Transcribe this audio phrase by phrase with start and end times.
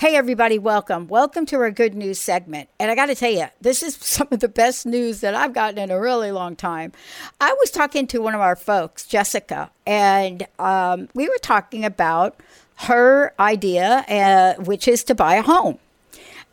[0.00, 1.08] Hey, everybody, welcome.
[1.08, 2.70] Welcome to our good news segment.
[2.78, 5.52] And I got to tell you, this is some of the best news that I've
[5.52, 6.92] gotten in a really long time.
[7.38, 12.40] I was talking to one of our folks, Jessica, and um, we were talking about
[12.76, 15.78] her idea, uh, which is to buy a home.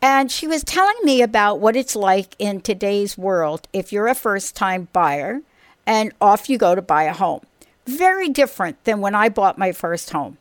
[0.02, 4.14] And she was telling me about what it's like in today's world if you're a
[4.14, 5.40] first time buyer
[5.86, 7.40] and off you go to buy a home.
[7.86, 10.36] Very different than when I bought my first home.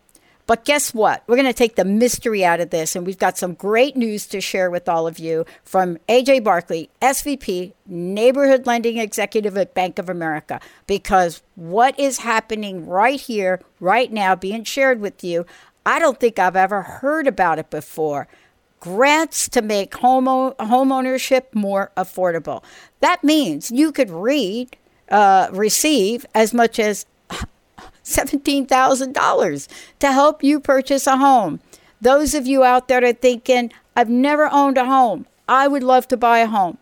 [0.47, 1.23] But guess what?
[1.27, 4.25] We're going to take the mystery out of this, and we've got some great news
[4.27, 9.99] to share with all of you from AJ Barkley, SVP, Neighborhood Lending Executive at Bank
[9.99, 10.61] of America.
[10.87, 15.45] Because what is happening right here, right now, being shared with you,
[15.85, 18.29] I don't think I've ever heard about it before.
[18.79, 22.63] Grants to make home, ownership more affordable.
[23.01, 24.77] That means you could read,
[25.09, 27.05] uh, receive as much as
[28.07, 29.67] $17,000
[29.99, 31.59] to help you purchase a home.
[31.99, 36.07] Those of you out there are thinking, I've never owned a home, I would love
[36.09, 36.77] to buy a home.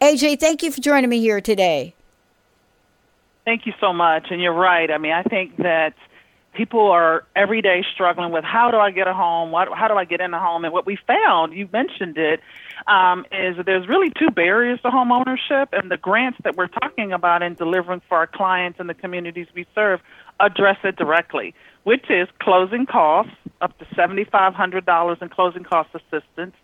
[0.00, 1.94] AJ, thank you for joining me here today.
[3.44, 4.26] Thank you so much.
[4.30, 4.90] And you're right.
[4.90, 5.94] I mean, I think that
[6.52, 9.52] people are every day struggling with how do I get a home?
[9.52, 10.64] how do I get in a home?
[10.64, 12.40] And what we found, you mentioned it,
[12.86, 16.68] um, is that there's really two barriers to home ownership, and the grants that we're
[16.68, 20.00] talking about and delivering for our clients and the communities we serve
[20.40, 21.54] address it directly,
[21.84, 26.54] which is closing costs up to $7,500 in closing cost assistance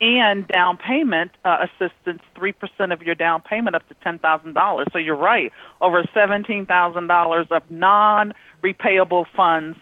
[0.00, 4.84] and down payment uh, assistance, 3% of your down payment up to $10,000.
[4.92, 8.32] So you're right, over $17,000 of non
[8.62, 9.78] repayable funds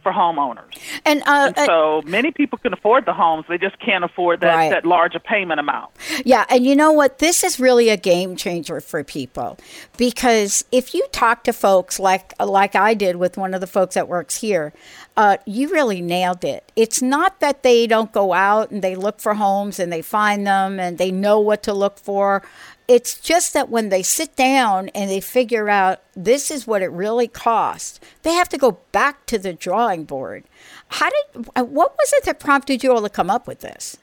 [0.00, 0.78] for homeowners.
[1.04, 4.40] And, uh, and so uh, many people can afford the homes, they just can't afford
[4.40, 4.70] that, right.
[4.70, 5.90] that larger payment amount.
[6.24, 7.18] Yeah, and you know what?
[7.18, 9.58] This is really a game changer for people
[9.96, 13.94] because if you talk to folks like like I did with one of the folks
[13.94, 14.72] that works here,
[15.16, 16.70] uh, you really nailed it.
[16.76, 20.46] It's not that they don't go out and they look for homes and they find
[20.46, 22.42] them and they know what to look for.
[22.90, 26.90] It's just that when they sit down and they figure out this is what it
[26.90, 30.42] really costs, they have to go back to the drawing board.
[30.88, 33.96] How did uh, what was it that prompted you all to come up with this?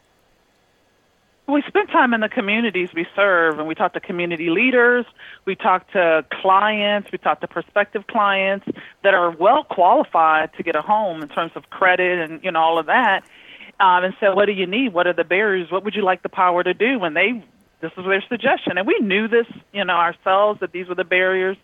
[1.46, 5.04] We spent time in the communities we serve, and we talked to community leaders,
[5.44, 8.66] we talked to clients, we talked to prospective clients
[9.02, 12.60] that are well qualified to get a home in terms of credit and you know
[12.60, 13.22] all of that.
[13.80, 14.94] Um, and said, "What do you need?
[14.94, 15.70] What are the barriers?
[15.70, 17.44] What would you like the power to do?" When they
[17.80, 18.78] this was their suggestion.
[18.78, 21.56] And we knew this, you know, ourselves that these were the barriers.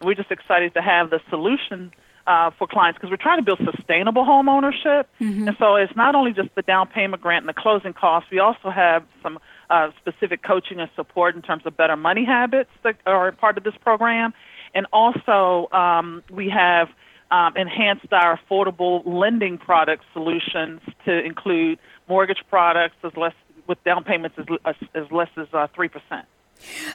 [0.00, 1.92] And we're just excited to have the solution
[2.26, 5.08] uh, for clients because we're trying to build sustainable home ownership.
[5.20, 5.48] Mm-hmm.
[5.48, 8.38] And so it's not only just the down payment grant and the closing costs, we
[8.38, 9.38] also have some
[9.70, 13.64] uh, specific coaching and support in terms of better money habits that are part of
[13.64, 14.32] this program.
[14.74, 16.88] And also, um, we have
[17.30, 21.78] um, enhanced our affordable lending product solutions to include
[22.08, 23.34] mortgage products as less
[23.72, 26.26] with down payments as, as, as less as uh, three percent.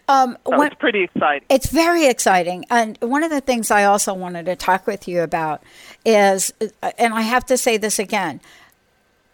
[0.07, 1.45] Um, so it's pretty exciting.
[1.49, 2.63] It's very exciting.
[2.69, 5.63] And one of the things I also wanted to talk with you about
[6.05, 6.53] is,
[6.97, 8.39] and I have to say this again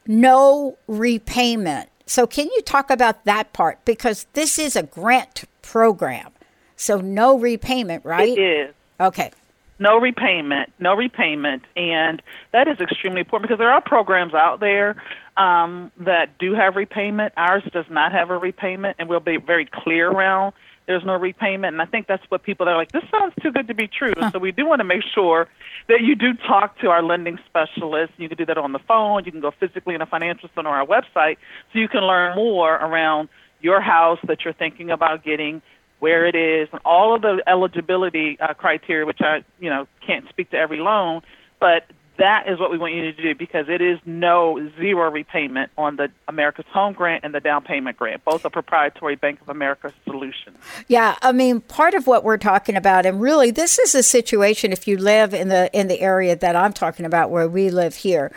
[0.08, 1.90] no repayment.
[2.06, 3.84] So, can you talk about that part?
[3.86, 6.32] Because this is a grant program.
[6.76, 8.38] So, no repayment, right?
[8.38, 8.76] It is.
[9.00, 9.32] Okay.
[9.80, 11.64] No repayment, no repayment.
[11.76, 12.22] And
[12.52, 15.02] that is extremely important because there are programs out there
[15.38, 17.34] um, that do have repayment.
[17.38, 20.54] Ours does not have a repayment, and we'll be very clear around
[20.86, 21.74] there's no repayment.
[21.74, 24.14] And I think that's what people are like, this sounds too good to be true.
[24.18, 24.32] Huh.
[24.32, 25.48] So we do want to make sure
[25.88, 28.14] that you do talk to our lending specialist.
[28.18, 29.24] You can do that on the phone.
[29.26, 31.38] You can go physically in a financial center or our website
[31.72, 33.30] so you can learn more around
[33.62, 35.62] your house that you're thinking about getting,
[36.00, 40.28] where it is, and all of the eligibility uh, criteria, which I, you know, can't
[40.28, 41.22] speak to every loan,
[41.62, 41.86] but
[42.18, 45.96] that is what we want you to do because it is no zero repayment on
[45.96, 48.24] the America's Home Grant and the down payment grant.
[48.24, 50.58] Both are proprietary Bank of America solutions.
[50.88, 54.72] Yeah, I mean, part of what we're talking about, and really, this is a situation
[54.72, 57.96] if you live in the in the area that I'm talking about, where we live
[57.96, 58.32] here.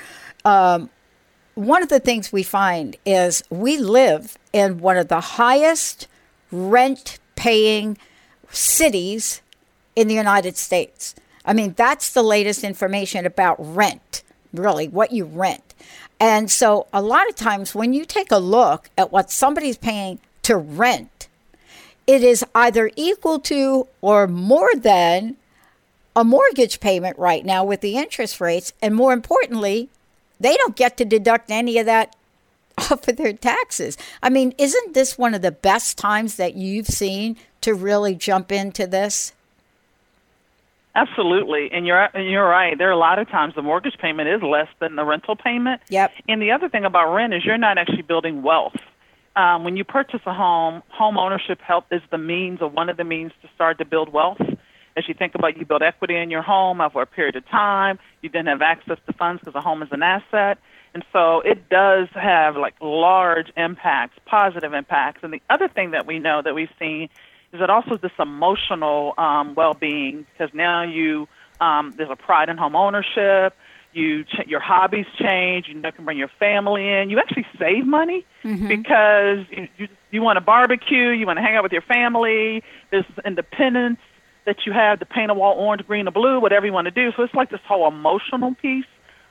[0.45, 0.91] Um,
[1.55, 6.07] one of the things we find is we live in one of the highest
[6.51, 7.99] rent paying
[8.51, 9.43] cities
[9.95, 11.15] in the United States.
[11.47, 14.23] I mean, that's the latest information about rent,
[14.53, 15.75] really, what you rent.
[16.19, 20.19] And so, a lot of times when you take a look at what somebody's paying
[20.43, 21.29] to rent,
[22.07, 25.37] it is either equal to or more than
[26.15, 28.73] a mortgage payment right now with the interest rates.
[28.81, 29.91] And more importantly,
[30.41, 32.17] they don't get to deduct any of that
[32.79, 33.99] off of their taxes.
[34.23, 38.51] I mean, isn't this one of the best times that you've seen to really jump
[38.51, 39.33] into this?
[40.97, 42.77] Absolutely, and you're and you're right.
[42.79, 45.83] There are a lot of times the mortgage payment is less than the rental payment.
[45.91, 46.11] Yep.
[46.27, 48.77] And the other thing about rent is you're not actually building wealth.
[49.37, 52.97] Um, when you purchase a home, home ownership help is the means or one of
[52.97, 54.41] the means to start to build wealth.
[54.97, 57.99] As you think about you build equity in your home over a period of time,
[58.23, 60.57] you then have access to funds because a home is an asset.
[60.95, 65.23] And so it does have like large impacts, positive impacts.
[65.23, 67.11] And the other thing that we know that we've seen
[67.57, 71.27] is it also this emotional um, well-being because now you
[71.61, 73.55] um, there's a pride in home ownership.
[73.93, 75.69] You ch- your hobbies change.
[75.69, 77.09] You know, can bring your family in.
[77.11, 78.69] You actually save money Mm-hmm.
[78.69, 81.09] because you, you you want to barbecue.
[81.11, 82.63] You want to hang out with your family.
[82.93, 83.99] There's independence
[84.45, 86.93] that you have to paint a wall orange, green, or blue, whatever you want to
[86.93, 87.11] do.
[87.17, 88.85] So it's like this whole emotional piece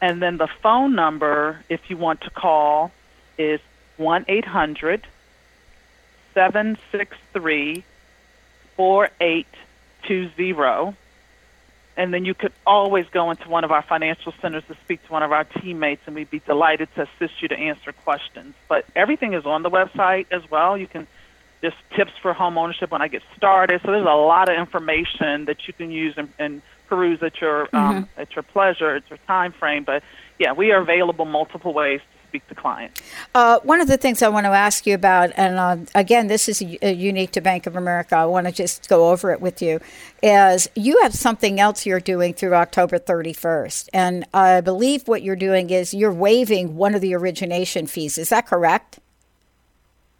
[0.00, 2.90] And then the phone number, if you want to call,
[3.38, 3.60] is
[3.96, 5.06] 1 800
[6.34, 7.84] 763
[8.76, 10.96] 4820.
[11.96, 15.12] And then you could always go into one of our financial centers to speak to
[15.12, 18.56] one of our teammates, and we'd be delighted to assist you to answer questions.
[18.68, 20.76] But everything is on the website as well.
[20.76, 21.06] You can
[21.64, 23.80] just tips for home ownership when I get started.
[23.82, 27.62] So there's a lot of information that you can use and, and peruse at your
[27.74, 28.20] um, Mm-hmm.
[28.20, 29.82] at your pleasure, at your time frame.
[29.84, 30.02] But
[30.38, 33.00] yeah, we are available multiple ways to speak to clients.
[33.34, 36.48] Uh, one of the things I want to ask you about, and uh, again, this
[36.50, 38.14] is uh, unique to Bank of America.
[38.16, 39.80] I want to just go over it with you.
[40.22, 45.36] Is you have something else you're doing through October 31st, and I believe what you're
[45.48, 48.18] doing is you're waiving one of the origination fees.
[48.18, 48.98] Is that correct?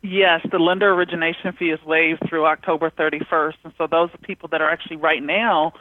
[0.07, 4.61] Yes, the lender origination fee is waived through October 31st, and so those people that
[4.61, 5.73] are actually right now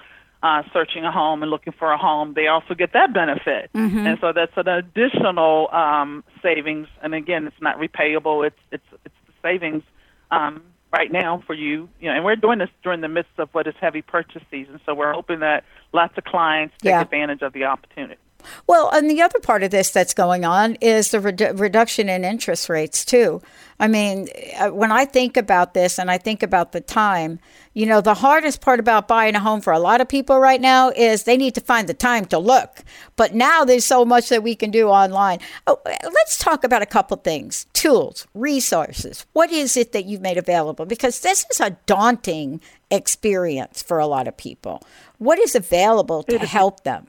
[0.42, 2.34] uh, searching a home and looking for a home.
[2.34, 3.70] They also get that benefit,
[4.08, 6.88] and so that's an additional um, savings.
[7.02, 9.84] And again, it's not repayable; it's it's it's the savings
[10.32, 11.90] um, right now for you.
[12.00, 14.80] You know, and we're doing this during the midst of what is heavy purchase season,
[14.86, 17.02] so we're hoping that lots of clients take Yeah.
[17.02, 18.22] advantage of the opportunity.
[18.68, 22.24] Well, and the other part of this that's going on is the redu- reduction in
[22.24, 23.42] interest rates, too.
[23.80, 24.30] I mean,
[24.60, 27.40] uh, when I think about this and I think about the time,
[27.74, 30.62] you know, the hardest part about buying a home for a lot of people right
[30.62, 32.84] now is they need to find the time to look.
[33.16, 35.40] But now there's so much that we can do online.
[35.68, 39.26] Oh, let's talk about a couple things tools, resources.
[39.34, 40.86] What is it that you've made available?
[40.86, 44.84] Because this is a daunting experience for a lot of people.
[45.18, 47.08] What is available to help them?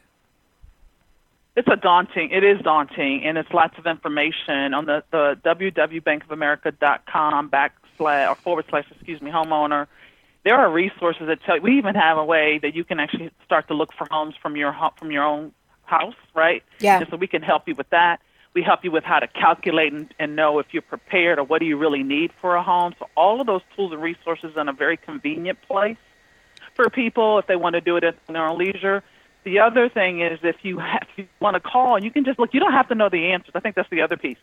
[1.57, 2.31] It's a daunting.
[2.31, 8.65] It is daunting, and it's lots of information on the the www.bankofamerica.com backslash or forward
[8.69, 9.87] slash excuse me homeowner.
[10.45, 11.61] There are resources that tell.
[11.61, 14.57] We even have a way that you can actually start to look for homes from
[14.57, 15.53] your from your own
[15.85, 16.65] house, right?
[16.81, 16.99] Yeah.
[16.99, 18.21] And so we can help you with that.
[18.53, 21.61] We help you with how to calculate and, and know if you're prepared or what
[21.61, 22.95] do you really need for a home.
[22.99, 25.97] So all of those tools and resources in a very convenient place
[26.75, 29.03] for people if they want to do it at their own leisure.
[29.45, 32.39] The other thing is if you, have, if you want to call, you can just
[32.39, 32.55] look.
[32.55, 33.53] You don't have to know the answers.
[33.55, 34.39] I think that's the other piece.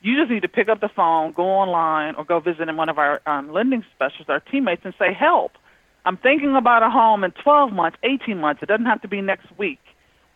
[0.00, 2.88] You just need to pick up the phone, go online, or go visit in one
[2.88, 5.52] of our um, lending specialists, our teammates, and say, "Help!
[6.04, 8.62] I'm thinking about a home in 12 months, 18 months.
[8.62, 9.80] It doesn't have to be next week.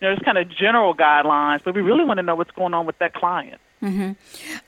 [0.00, 2.74] You know, there's kind of general guidelines, but we really want to know what's going
[2.74, 3.60] on with that client.
[3.82, 4.12] Mm-hmm.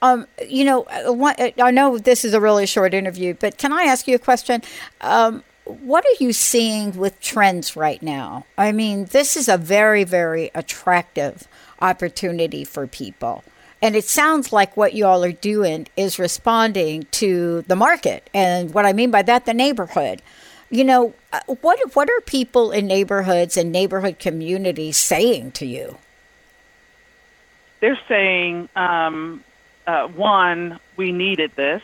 [0.03, 3.73] Um, you know, uh, uh, I know this is a really short interview, but can
[3.73, 4.63] I ask you a question?
[5.01, 8.47] Um, what are you seeing with trends right now?
[8.57, 11.49] I mean, this is a very, very attractive
[11.81, 13.43] opportunity for people.
[13.83, 18.29] And it sounds like what you all are doing is responding to the market.
[18.33, 20.23] And what I mean by that, the neighborhood.
[20.71, 25.99] You know, uh, what, what are people in neighborhoods and neighborhood communities saying to you?
[27.81, 29.45] They're saying, um,
[29.87, 31.83] uh, one, we needed this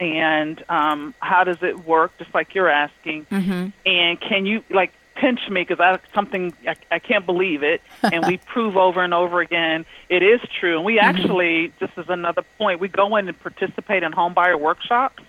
[0.00, 2.16] and um, how does it work?
[2.18, 3.68] Just like you're asking, mm-hmm.
[3.86, 8.26] and can you like pinch me because I something I, I can't believe it, and
[8.26, 10.76] we prove over and over again it is true.
[10.76, 11.04] And we mm-hmm.
[11.04, 15.22] actually, just as another point, we go in and participate in homebuyer workshops,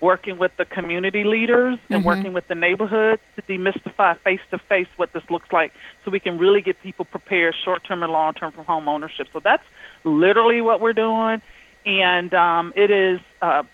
[0.00, 2.06] working with the community leaders and mm-hmm.
[2.06, 5.72] working with the neighborhood to demystify face to face what this looks like,
[6.04, 9.26] so we can really get people prepared, short term and long term, for home ownership.
[9.32, 9.64] So that's
[10.04, 11.42] literally what we're doing,
[11.84, 13.20] and um, it is.
[13.42, 13.64] Uh,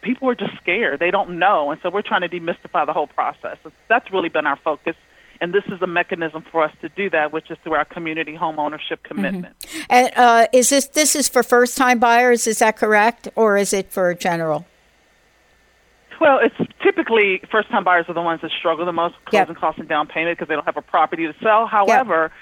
[0.00, 1.00] people are just scared.
[1.00, 3.58] They don't know, and so we're trying to demystify the whole process.
[3.88, 4.96] That's really been our focus,
[5.40, 8.34] and this is a mechanism for us to do that, which is through our community
[8.34, 9.14] home ownership mm-hmm.
[9.14, 9.58] commitment.
[9.58, 9.82] Mm-hmm.
[9.90, 12.46] And uh, is this this is for first time buyers?
[12.46, 14.66] Is that correct, or is it for general?
[16.20, 19.54] Well, it's typically first time buyers are the ones that struggle the most with closing
[19.54, 19.56] yep.
[19.56, 21.66] costs and down payment because they don't have a property to sell.
[21.66, 22.32] However, yep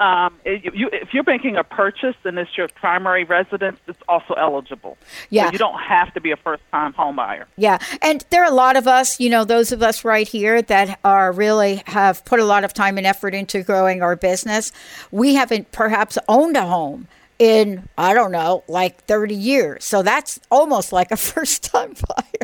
[0.00, 4.34] um, if, you, if you're making a purchase and it's your primary residence, it's also
[4.34, 4.96] eligible.
[5.30, 5.46] Yeah.
[5.46, 7.44] So you don't have to be a first time homebuyer.
[7.56, 7.78] Yeah.
[8.02, 10.98] And there are a lot of us, you know, those of us right here that
[11.04, 14.72] are really have put a lot of time and effort into growing our business.
[15.10, 19.84] We haven't perhaps owned a home in, I don't know, like 30 years.
[19.84, 22.37] So that's almost like a first time buyer.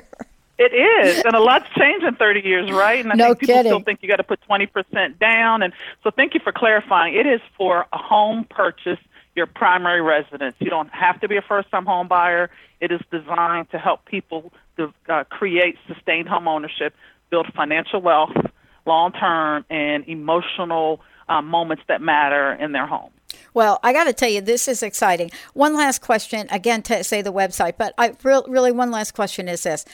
[0.74, 3.04] It is, and a lot's changed in 30 years, right?
[3.04, 3.70] And I no think people kidding.
[3.70, 5.62] still think you got to put 20% down.
[5.62, 7.14] And so, thank you for clarifying.
[7.14, 8.98] It is for a home purchase,
[9.36, 10.56] your primary residence.
[10.58, 12.50] You don't have to be a first-time home buyer.
[12.80, 16.92] It is designed to help people to uh, create sustained home ownership,
[17.30, 18.36] build financial wealth,
[18.84, 23.10] long-term, and emotional uh, moments that matter in their home.
[23.52, 25.30] Well, I got to tell you, this is exciting.
[25.54, 29.62] One last question, again, to say the website, but I really, one last question is
[29.62, 29.84] this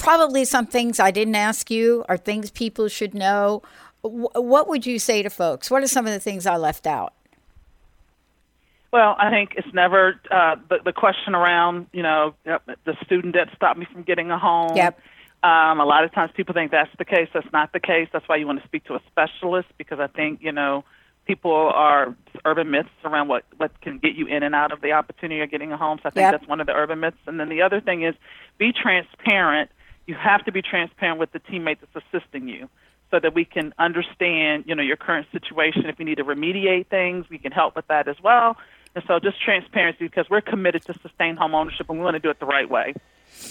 [0.00, 3.62] probably some things I didn't ask you are things people should know.
[4.02, 5.70] what would you say to folks?
[5.70, 7.12] What are some of the things I left out?
[8.92, 13.48] Well, I think it's never uh, the, the question around, you know, the student debt
[13.54, 14.74] stopped me from getting a home.
[14.74, 14.98] Yep.
[15.42, 17.28] Um, a lot of times people think that's the case.
[17.32, 18.08] That's not the case.
[18.12, 20.84] That's why you want to speak to a specialist because I think, you know,
[21.26, 24.92] people are urban myths around what, what can get you in and out of the
[24.92, 25.98] opportunity of getting a home.
[26.02, 26.32] So I think yep.
[26.32, 27.18] that's one of the urban myths.
[27.26, 28.14] And then the other thing is
[28.58, 29.70] be transparent
[30.06, 32.68] you have to be transparent with the teammate that's assisting you
[33.10, 35.84] so that we can understand, you know, your current situation.
[35.86, 38.56] If you need to remediate things, we can help with that as well.
[38.94, 42.20] And so just transparency because we're committed to sustain home ownership and we want to
[42.20, 42.94] do it the right way.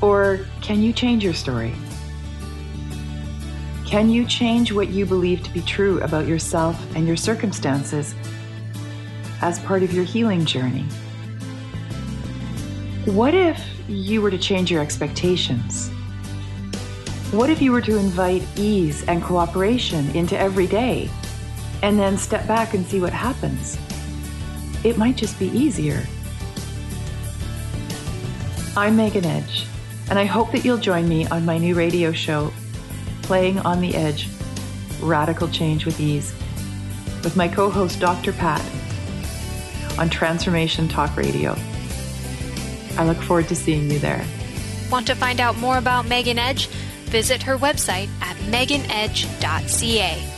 [0.00, 1.74] Or can you change your story?
[3.92, 8.14] Can you change what you believe to be true about yourself and your circumstances
[9.42, 10.84] as part of your healing journey?
[13.04, 15.90] What if you were to change your expectations?
[17.32, 21.10] What if you were to invite ease and cooperation into every day
[21.82, 23.76] and then step back and see what happens?
[24.84, 26.02] It might just be easier.
[28.74, 29.66] I'm Megan Edge
[30.08, 32.54] And I hope that you'll join me on my new radio show,
[33.32, 34.28] Playing on the Edge
[35.00, 36.34] Radical Change with Ease,
[37.24, 38.30] with my co host, Dr.
[38.30, 38.60] Pat,
[39.98, 41.56] on Transformation Talk Radio.
[42.98, 44.22] I look forward to seeing you there.
[44.90, 46.66] Want to find out more about Megan Edge?
[47.06, 50.31] Visit her website at meganedge.ca.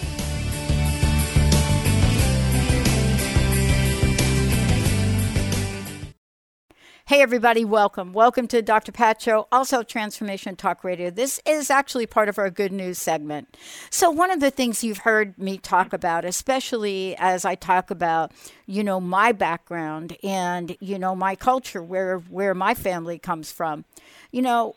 [7.07, 8.15] Hey, everybody, welcome.
[8.15, 8.91] Welcome to Dr.
[8.91, 11.11] Pat Show, also Transformation Talk Radio.
[11.11, 13.59] This is actually part of our good news segment.
[13.91, 18.33] So, one of the things you've heard me talk about, especially as I talk about,
[18.65, 23.85] you know, my background and, you know, my culture, where, where my family comes from,
[24.33, 24.75] you know,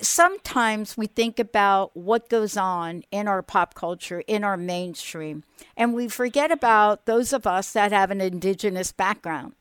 [0.00, 5.44] sometimes we think about what goes on in our pop culture, in our mainstream,
[5.76, 9.52] and we forget about those of us that have an indigenous background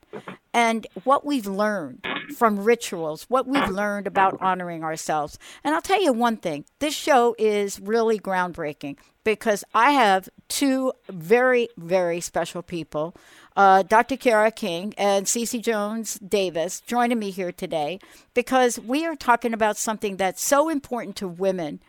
[0.57, 2.03] and what we've learned
[2.35, 5.37] from rituals, what we've learned about honoring ourselves.
[5.63, 10.93] And I'll tell you one thing this show is really groundbreaking because I have two
[11.09, 13.15] very, very special people.
[13.55, 14.17] Uh, Dr.
[14.17, 17.99] Kara King and Cece Jones Davis joining me here today
[18.33, 21.81] because we are talking about something that's so important to women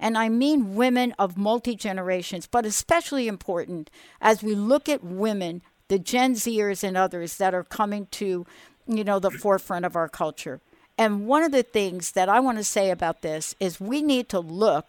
[0.00, 3.88] and I mean women of multi generations, but especially important
[4.20, 8.46] as we look at women the Gen Zers and others that are coming to,
[8.86, 10.60] you know, the forefront of our culture.
[10.98, 14.28] And one of the things that I want to say about this is we need
[14.30, 14.86] to look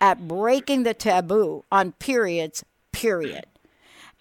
[0.00, 3.46] at breaking the taboo on periods, period.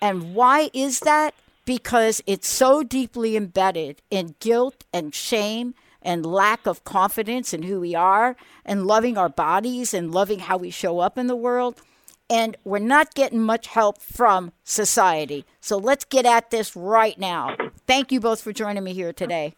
[0.01, 1.33] And why is that?
[1.65, 7.79] Because it's so deeply embedded in guilt and shame and lack of confidence in who
[7.79, 11.81] we are and loving our bodies and loving how we show up in the world
[12.29, 15.45] and we're not getting much help from society.
[15.59, 17.55] So let's get at this right now.
[17.85, 19.55] Thank you both for joining me here today.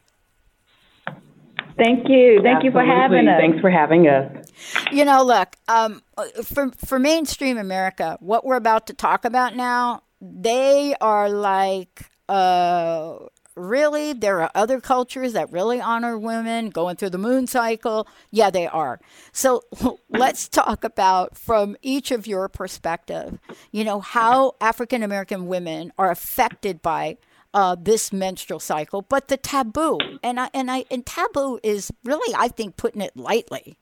[1.78, 2.42] Thank you.
[2.42, 2.66] Thank Absolutely.
[2.66, 3.40] you for having us.
[3.40, 4.52] Thanks for having us.
[4.92, 6.02] You know, look, um,
[6.44, 13.18] for for mainstream America, what we're about to talk about now, they are like uh,
[13.58, 14.14] really?
[14.14, 18.08] There are other cultures that really honor women going through the moon cycle?
[18.32, 19.00] Yeah they are.
[19.32, 19.64] So
[20.10, 23.40] let's talk about from each of your perspective
[23.72, 27.18] you know how african american women are affected by
[27.54, 29.98] uh, this menstrual cycle but the taboo.
[30.22, 33.78] And I, and I and taboo is really i think putting it lightly.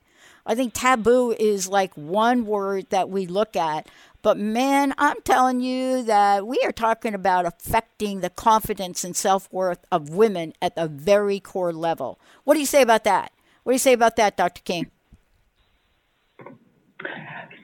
[0.47, 3.89] I think taboo is like one word that we look at
[4.25, 9.47] but man, I'm telling you that we are talking about affecting the confidence and self
[9.53, 12.19] worth of women at the very core level.
[12.43, 13.31] What do you say about that?
[13.61, 14.63] What do you say about that, Dr.
[14.63, 14.89] King?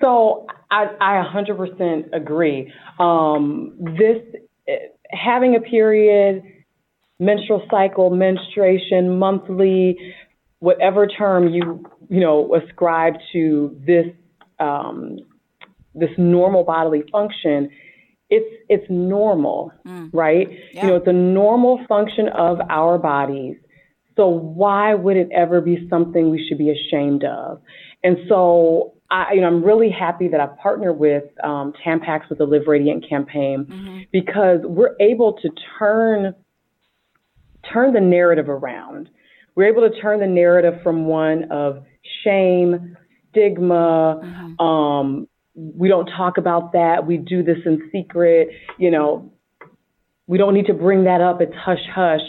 [0.02, 2.72] So I, I 100% agree.
[3.00, 4.22] Um, this
[5.10, 6.44] having a period,
[7.18, 9.98] menstrual cycle, menstruation, monthly,
[10.60, 14.06] whatever term you you know ascribe to this
[14.60, 15.18] um,
[15.94, 17.70] this normal bodily function,
[18.30, 20.10] it's it's normal, mm.
[20.14, 20.48] right?
[20.74, 20.82] Yeah.
[20.82, 23.58] You know, it's a normal function of our bodies.
[24.16, 27.62] So why would it ever be something we should be ashamed of?
[28.04, 32.38] And so I, you know, I'm really happy that I partnered with um, Tampax with
[32.38, 34.00] the Live Radiant campaign mm-hmm.
[34.12, 36.34] because we're able to turn
[37.72, 39.10] turn the narrative around.
[39.56, 41.84] We're able to turn the narrative from one of
[42.24, 42.98] shame,
[43.32, 44.66] stigma, mm-hmm.
[44.66, 47.06] um, we don't talk about that.
[47.06, 48.50] We do this in secret.
[48.78, 49.32] You know,
[50.28, 51.42] we don't need to bring that up.
[51.42, 52.22] It's hush hush.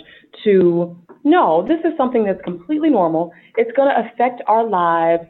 [0.45, 3.33] To no, this is something that's completely normal.
[3.57, 5.25] It's going to affect our lives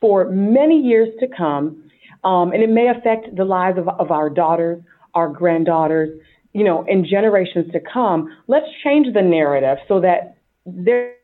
[0.00, 1.82] for many years to come.
[2.22, 4.82] Um, and it may affect the lives of, of our daughters,
[5.14, 6.10] our granddaughters,
[6.52, 8.28] you know, in generations to come.
[8.46, 11.14] Let's change the narrative so that they're,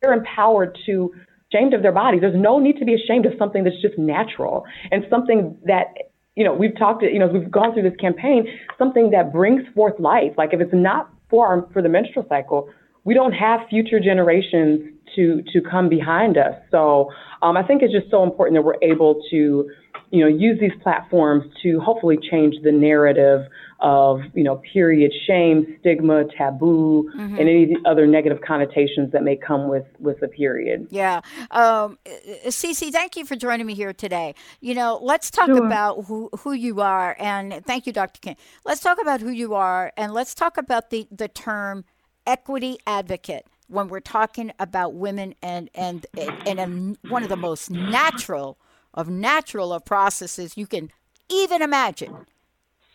[0.00, 1.12] they're empowered to
[1.52, 2.20] ashamed of their bodies.
[2.20, 5.94] There's no need to be ashamed of something that's just natural and something that
[6.36, 8.46] you know we've talked you know as we've gone through this campaign
[8.78, 12.70] something that brings forth life like if it's not for our, for the menstrual cycle
[13.08, 14.80] we don't have future generations
[15.16, 18.82] to to come behind us so um, i think it's just so important that we're
[18.82, 19.70] able to
[20.10, 23.46] you know use these platforms to hopefully change the narrative
[23.80, 27.38] of you know period shame, stigma, taboo, mm-hmm.
[27.38, 30.88] and any other negative connotations that may come with with the period.
[30.90, 31.98] Yeah, um,
[32.46, 34.34] Cece, thank you for joining me here today.
[34.60, 35.64] You know, let's talk sure.
[35.64, 38.18] about who who you are, and thank you, Dr.
[38.20, 38.36] King.
[38.64, 41.84] Let's talk about who you are, and let's talk about the the term
[42.28, 46.06] equity advocate when we're talking about women and and
[46.46, 48.58] and, and one of the most natural
[48.94, 50.90] of natural of processes you can
[51.28, 52.14] even imagine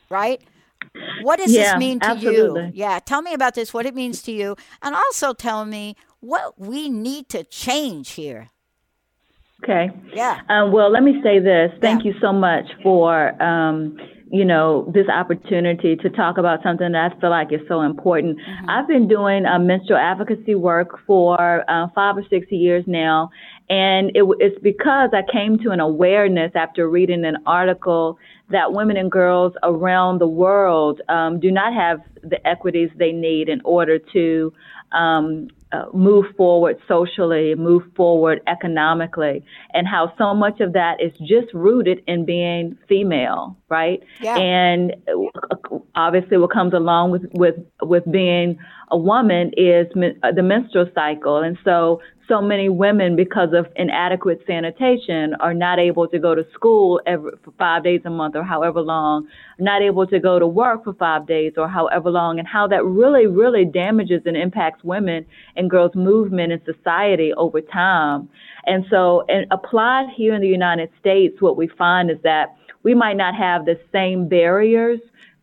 [0.10, 0.42] right
[1.22, 2.66] what does yeah, this mean to absolutely.
[2.66, 2.72] you?
[2.76, 6.60] Yeah, tell me about this, what it means to you, and also tell me what
[6.60, 8.50] we need to change here.
[9.64, 9.92] Okay.
[10.14, 10.42] Yeah.
[10.50, 11.72] Um, well, let me say this.
[11.80, 12.12] Thank yeah.
[12.12, 13.98] you so much for um,
[14.34, 18.40] you know, this opportunity to talk about something that I feel like is so important.
[18.40, 18.68] Mm-hmm.
[18.68, 23.30] I've been doing uh, menstrual advocacy work for uh, five or six years now,
[23.70, 28.18] and it, it's because I came to an awareness after reading an article
[28.50, 33.50] that women and girls around the world um, do not have the equities they need
[33.50, 34.52] in order to
[34.94, 41.12] um, uh, move forward socially, move forward economically, and how so much of that is
[41.20, 44.04] just rooted in being female, right?
[44.22, 44.38] Yeah.
[44.38, 44.96] And
[45.96, 48.60] obviously, what comes along with with with being
[48.92, 52.02] a woman is the menstrual cycle, and so
[52.34, 57.32] so many women, because of inadequate sanitation, are not able to go to school every,
[57.44, 59.28] for five days a month or however long,
[59.60, 62.84] not able to go to work for five days or however long, and how that
[62.84, 65.24] really, really damages and impacts women
[65.58, 68.28] and girls' movement in society over time.
[68.66, 72.96] And so, and applied here in the United States, what we find is that we
[72.96, 75.00] might not have the same barriers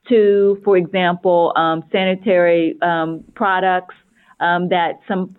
[0.08, 3.94] to, for example, um, sanitary um, products
[4.40, 5.36] um, that some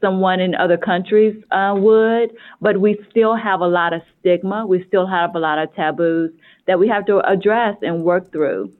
[0.00, 4.66] someone in other countries uh, would, but we still have a lot of stigma.
[4.66, 6.32] We still have a lot of taboos
[6.66, 8.72] that we have to address and work through.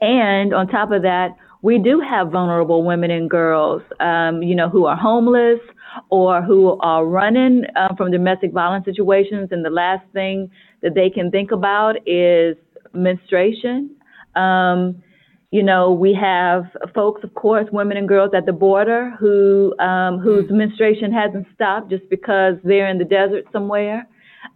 [0.00, 4.68] And on top of that, we do have vulnerable women and girls, um, you know,
[4.68, 5.60] who are homeless
[6.08, 9.48] or who are running uh, from domestic violence situations.
[9.52, 10.50] And the last thing
[10.82, 12.56] that they can think about is
[12.94, 13.94] menstruation.
[14.34, 15.02] Um,
[15.50, 20.18] you know, we have folks, of course, women and girls at the border who um,
[20.18, 20.56] whose mm.
[20.56, 24.06] menstruation hasn't stopped just because they're in the desert somewhere.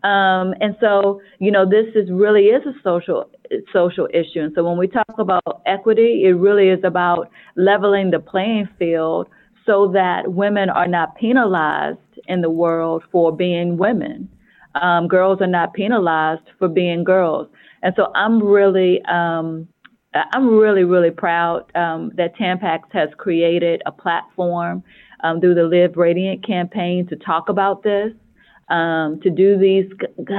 [0.04, 3.28] Um, and so, you know, this is really is a social
[3.72, 4.40] social issue.
[4.40, 9.28] And so, when we talk about equity, it really is about leveling the playing field
[9.66, 14.28] so that women are not penalized in the world for being women.
[14.80, 17.48] Um, girls are not penalized for being girls.
[17.82, 19.66] And so, I'm really um,
[20.14, 24.82] I'm really, really proud um, that Tampax has created a platform
[25.22, 28.12] um, through the Live Radiant campaign to talk about this,
[28.68, 29.86] um, to do these,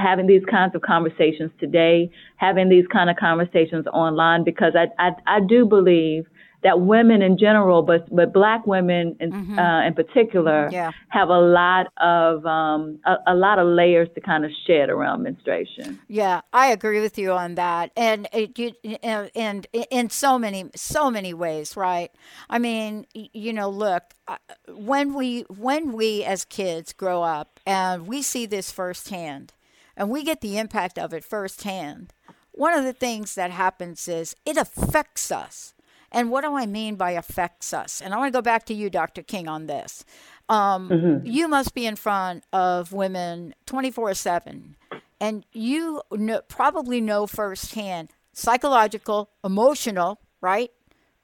[0.02, 5.12] having these kinds of conversations today, having these kind of conversations online, because I, I,
[5.28, 6.26] I do believe
[6.64, 9.60] that women in general, but but black women in, mm-hmm.
[9.60, 10.92] uh, in particular, yeah.
[11.10, 15.24] have a lot of um, a, a, lot of layers to kind of shed around
[15.24, 16.00] menstruation.
[16.08, 21.12] Yeah, I agree with you on that, and it, you, and in so many so
[21.12, 22.12] many ways, right?
[22.50, 24.38] I mean, you know, look, uh,
[24.68, 29.54] when we when we as kids grow up and we see this firsthand,
[29.96, 32.12] and we get the impact of it firsthand.
[32.52, 35.75] One of the things that happens is it affects us
[36.12, 38.02] and what do I mean by affects us?
[38.02, 39.22] And I want to go back to you, Dr.
[39.22, 40.06] King, on this.
[40.48, 41.26] Um, mm-hmm.
[41.26, 44.76] You must be in front of women 24 7,
[45.20, 50.72] and you know, probably know firsthand psychological, emotional, right?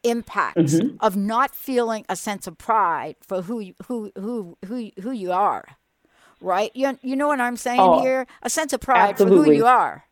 [0.03, 0.95] Impacts mm-hmm.
[0.99, 5.31] of not feeling a sense of pride for who you, who who who who you
[5.31, 5.65] are,
[6.39, 6.71] right?
[6.73, 8.25] You you know what I'm saying oh, here?
[8.41, 9.37] A sense of pride absolutely.
[9.37, 10.05] for who you are.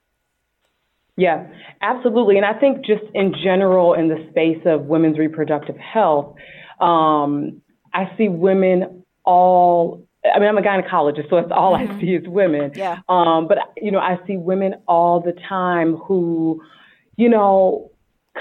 [1.19, 1.47] Yeah,
[1.81, 2.37] absolutely.
[2.37, 6.35] And I think just in general, in the space of women's reproductive health,
[6.79, 7.61] um,
[7.93, 10.05] I see women all.
[10.23, 11.91] I mean, I'm a gynecologist, so that's all mm-hmm.
[11.91, 12.71] I see is women.
[12.73, 12.99] Yeah.
[13.09, 16.61] Um, but you know, I see women all the time who,
[17.17, 17.91] you know,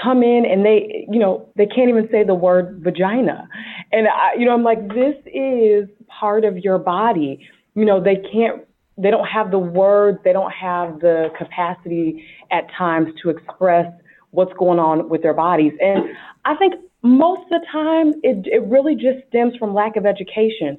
[0.01, 3.47] come in and they, you know, they can't even say the word vagina,
[3.91, 7.45] and I, you know, I'm like, this is part of your body.
[7.75, 8.63] You know, they can't
[9.01, 13.91] they don't have the words, they don't have the capacity at times to express
[14.31, 15.73] what's going on with their bodies.
[15.79, 16.03] And
[16.45, 20.77] I think most of the time it, it really just stems from lack of education.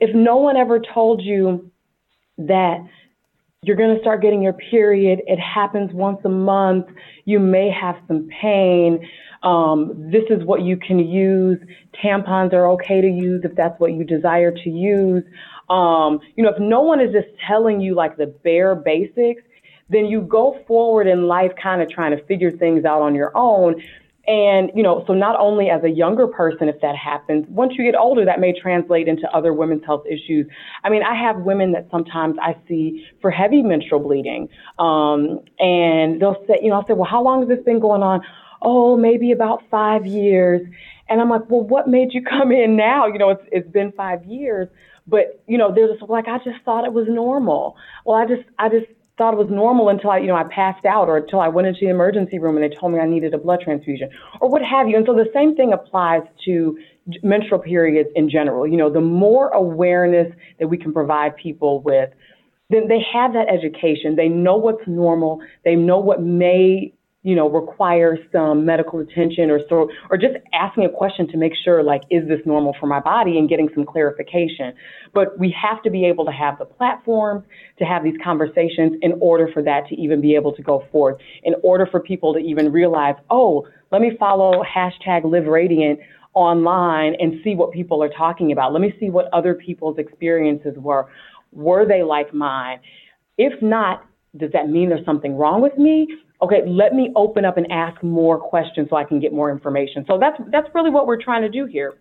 [0.00, 1.70] If no one ever told you
[2.38, 2.78] that
[3.62, 6.86] you're going to start getting your period, it happens once a month,
[7.24, 9.06] you may have some pain.
[9.42, 11.58] Um, this is what you can use.
[12.02, 15.24] Tampons are okay to use if that's what you desire to use.
[15.70, 19.42] Um, you know, if no one is just telling you like the bare basics,
[19.90, 23.32] then you go forward in life kind of trying to figure things out on your
[23.34, 23.82] own.
[24.26, 27.84] And, you know, so not only as a younger person, if that happens, once you
[27.84, 30.46] get older, that may translate into other women's health issues.
[30.84, 34.50] I mean, I have women that sometimes I see for heavy menstrual bleeding.
[34.78, 38.02] Um, and they'll say, you know, I'll say, well, how long has this been going
[38.02, 38.20] on?
[38.60, 40.60] Oh, maybe about five years.
[41.08, 43.06] And I'm like, well, what made you come in now?
[43.06, 44.68] You know, it's, it's been five years.
[45.08, 47.76] But you know, there's like I just thought it was normal.
[48.04, 50.84] Well, I just I just thought it was normal until I you know I passed
[50.84, 53.34] out or until I went into the emergency room and they told me I needed
[53.34, 54.96] a blood transfusion or what have you.
[54.96, 56.78] And so the same thing applies to
[57.22, 58.66] menstrual periods in general.
[58.66, 62.10] You know, the more awareness that we can provide people with,
[62.70, 64.14] then they have that education.
[64.14, 65.40] They know what's normal.
[65.64, 66.92] They know what may
[67.22, 71.52] you know, require some medical attention or so, or just asking a question to make
[71.64, 74.72] sure, like, is this normal for my body and getting some clarification.
[75.12, 77.44] But we have to be able to have the platforms
[77.78, 81.18] to have these conversations in order for that to even be able to go forth,
[81.42, 85.98] in order for people to even realize, oh, let me follow hashtag live radiant
[86.34, 88.72] online and see what people are talking about.
[88.72, 91.08] Let me see what other people's experiences were.
[91.50, 92.78] Were they like mine?
[93.38, 94.04] If not,
[94.36, 96.06] does that mean there's something wrong with me?
[96.42, 100.04] okay, let me open up and ask more questions so I can get more information.
[100.06, 101.94] So that's that's really what we're trying to do here.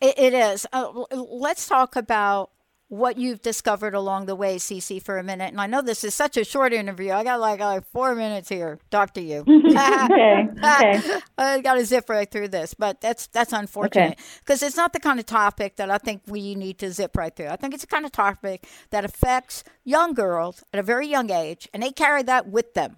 [0.00, 0.66] it, it is.
[0.72, 2.50] Uh, let's talk about
[2.88, 5.50] what you've discovered along the way, Cece, for a minute.
[5.50, 7.12] And I know this is such a short interview.
[7.12, 8.78] I got like, like four minutes here.
[8.90, 9.38] Talk to you.
[9.48, 10.48] okay.
[10.50, 11.20] okay.
[11.38, 14.66] I got to zip right through this, but that's that's unfortunate because okay.
[14.66, 17.48] it's not the kind of topic that I think we need to zip right through.
[17.48, 21.30] I think it's the kind of topic that affects young girls at a very young
[21.30, 22.96] age, and they carry that with them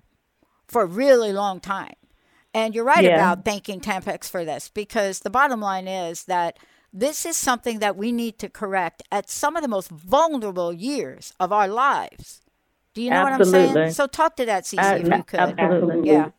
[0.67, 1.95] for a really long time.
[2.53, 3.17] And you're right yeah.
[3.17, 6.59] about thanking Tampax for this because the bottom line is that
[6.97, 11.35] this is something that we need to correct at some of the most vulnerable years
[11.39, 12.41] of our lives.
[12.95, 13.61] Do you know absolutely.
[13.61, 13.93] what I'm saying?
[13.93, 15.41] So talk to that, Cece, if you could.
[15.41, 16.11] Absolutely.
[16.11, 16.31] Yeah.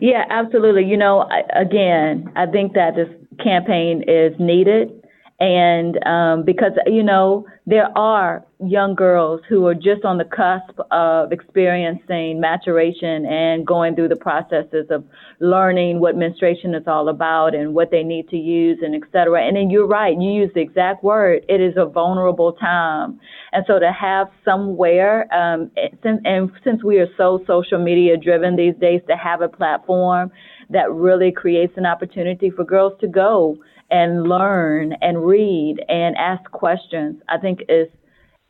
[0.00, 0.84] Yeah, absolutely.
[0.84, 3.08] You know, again, I think that this
[3.42, 5.03] campaign is needed.
[5.40, 10.78] And um, because, you know, there are young girls who are just on the cusp
[10.92, 15.04] of experiencing maturation and going through the processes of
[15.40, 19.44] learning what menstruation is all about and what they need to use and et cetera.
[19.44, 21.44] And then you're right, you use the exact word.
[21.48, 23.18] It is a vulnerable time.
[23.52, 25.70] And so to have somewhere, um,
[26.02, 30.30] since, and since we are so social media driven these days, to have a platform
[30.70, 33.58] that really creates an opportunity for girls to go
[33.94, 37.88] and learn and read and ask questions, I think is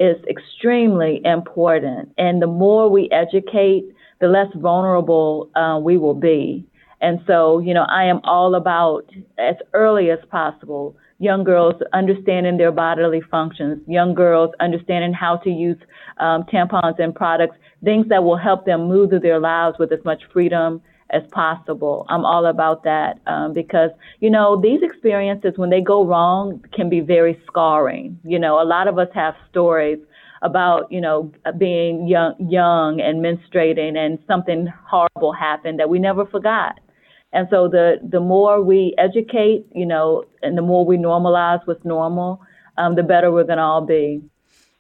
[0.00, 2.12] is extremely important.
[2.18, 3.84] And the more we educate,
[4.20, 6.66] the less vulnerable uh, we will be.
[7.00, 9.04] And so, you know, I am all about
[9.38, 15.50] as early as possible young girls understanding their bodily functions, young girls understanding how to
[15.50, 15.78] use
[16.18, 20.04] um, tampons and products, things that will help them move through their lives with as
[20.04, 20.82] much freedom
[21.14, 22.04] as possible.
[22.08, 26.88] I'm all about that um, because, you know, these experiences, when they go wrong, can
[26.88, 28.18] be very scarring.
[28.24, 29.98] You know, a lot of us have stories
[30.42, 36.26] about, you know, being young, young and menstruating and something horrible happened that we never
[36.26, 36.80] forgot.
[37.32, 41.84] And so the, the more we educate, you know, and the more we normalize what's
[41.84, 42.40] normal,
[42.76, 44.22] um, the better we're going to all be.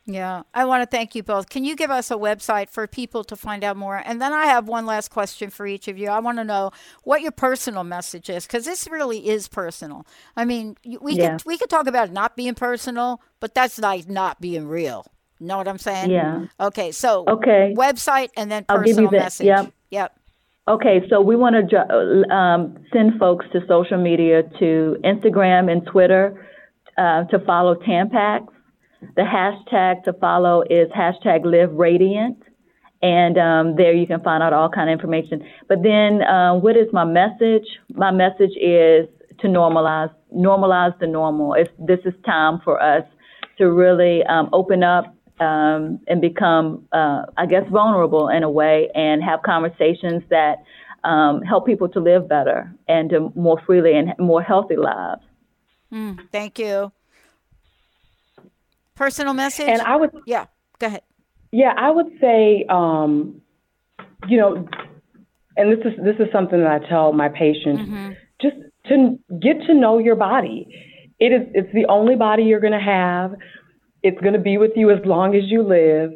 [0.06, 1.48] Yeah, I want to thank you both.
[1.48, 4.02] Can you give us a website for people to find out more?
[4.04, 6.08] And then I have one last question for each of you.
[6.08, 6.72] I want to know
[7.04, 10.06] what your personal message is because this really is personal.
[10.36, 11.38] I mean, we yeah.
[11.38, 15.06] could we could talk about not being personal, but that's like not being real.
[15.40, 16.10] Know what I'm saying?
[16.10, 16.46] Yeah.
[16.60, 19.46] Okay, so okay, website and then personal message.
[19.46, 19.72] Yep.
[19.90, 20.18] Yep.
[20.68, 26.46] Okay, so we want to um, send folks to social media to Instagram and Twitter
[26.96, 28.46] uh, to follow Tampax
[29.16, 32.42] the hashtag to follow is hashtag Live Radiant.
[33.02, 35.44] And um, there you can find out all kind of information.
[35.68, 37.66] But then, uh, what is my message?
[37.90, 39.06] My message is
[39.40, 41.52] to normalize, normalize the normal.
[41.52, 43.04] If this is time for us
[43.58, 48.88] to really um, open up um, and become, uh, I guess, vulnerable in a way,
[48.94, 50.64] and have conversations that
[51.02, 55.22] um, help people to live better and more freely and more healthy lives.
[55.92, 56.90] Mm, thank you
[58.94, 59.68] personal message?
[59.68, 60.46] And I would, yeah,
[60.78, 61.02] go ahead.
[61.52, 63.40] Yeah, I would say, um,
[64.28, 64.68] you know,
[65.56, 68.12] and this is this is something that I tell my patients: mm-hmm.
[68.40, 70.66] just to get to know your body.
[71.20, 73.34] It is it's the only body you're going to have.
[74.02, 76.10] It's going to be with you as long as you live.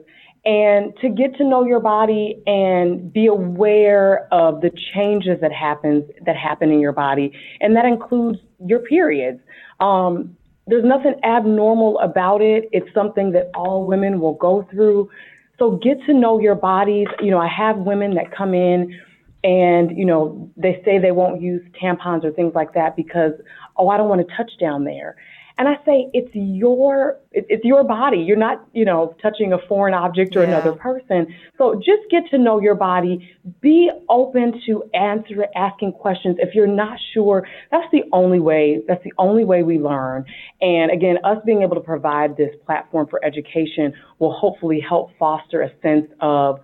[0.45, 6.05] And to get to know your body and be aware of the changes that happens
[6.25, 9.41] that happen in your body, and that includes your periods.
[9.81, 10.37] Um,
[10.69, 12.69] there's nothing abnormal about it.
[12.73, 15.11] It's something that all women will go through.
[15.59, 17.09] So get to know your bodies.
[17.21, 18.99] You know, I have women that come in
[19.45, 23.33] and, you know, they say they won't use tampons or things like that because,
[23.77, 25.17] oh, I don't want to touch down there.
[25.59, 28.19] And I say it's your it's your body.
[28.19, 30.51] You're not you know touching a foreign object or yeah.
[30.51, 31.35] another person.
[31.59, 33.29] So just get to know your body.
[33.61, 36.37] Be open to answer asking questions.
[36.39, 38.83] If you're not sure, that's the only way.
[38.87, 40.25] That's the only way we learn.
[40.61, 45.63] And again, us being able to provide this platform for education will hopefully help foster
[45.63, 46.61] a sense of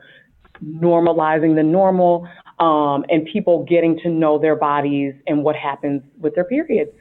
[0.65, 2.29] normalizing the normal
[2.61, 6.93] um, and people getting to know their bodies and what happens with their periods.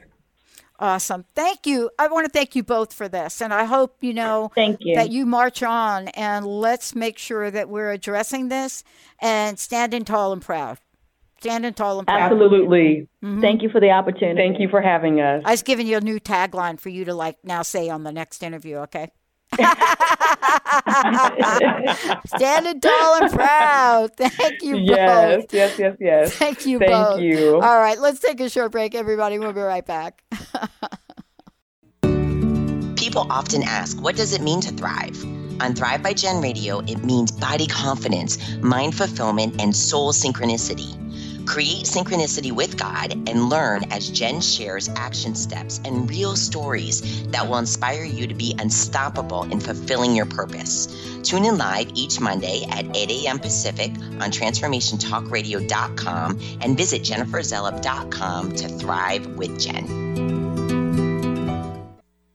[0.80, 1.24] Awesome.
[1.36, 1.90] Thank you.
[1.98, 3.40] I want to thank you both for this.
[3.40, 4.96] And I hope, you know, thank you.
[4.96, 8.82] that you march on and let's make sure that we're addressing this
[9.20, 10.78] and standing tall and proud.
[11.40, 12.32] Standing tall and proud.
[12.32, 13.08] Absolutely.
[13.22, 13.40] Mm-hmm.
[13.40, 14.36] Thank you for the opportunity.
[14.36, 15.42] Thank you for having us.
[15.44, 18.12] I was giving you a new tagline for you to like now say on the
[18.12, 19.10] next interview, okay?
[22.26, 24.16] Standing tall and proud.
[24.16, 25.54] Thank you yes, both.
[25.54, 25.96] Yes, yes, yes.
[26.00, 26.34] yes.
[26.38, 27.20] Thank you Thank both.
[27.20, 27.54] you.
[27.54, 29.38] All right, let's take a short break, everybody.
[29.38, 30.24] We'll be right back.
[32.96, 35.22] People often ask, what does it mean to thrive?
[35.60, 41.03] On Thrive by Gen Radio, it means body confidence, mind fulfillment, and soul synchronicity.
[41.46, 47.48] Create synchronicity with God and learn as Jen shares action steps and real stories that
[47.48, 50.88] will inspire you to be unstoppable in fulfilling your purpose.
[51.22, 53.38] Tune in live each Monday at 8 a.m.
[53.38, 60.43] Pacific on transformationtalkradio.com and visit jenniferzellup.com to thrive with Jen.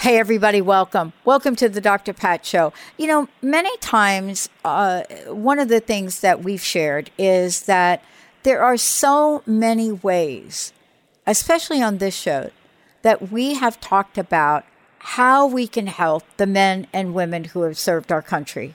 [0.00, 1.12] Hey, everybody, welcome.
[1.26, 2.14] Welcome to the Dr.
[2.14, 2.72] Pat Show.
[2.96, 8.02] You know, many times, uh, one of the things that we've shared is that
[8.42, 10.72] there are so many ways,
[11.26, 12.50] especially on this show,
[13.02, 14.64] that we have talked about
[15.00, 18.74] how we can help the men and women who have served our country.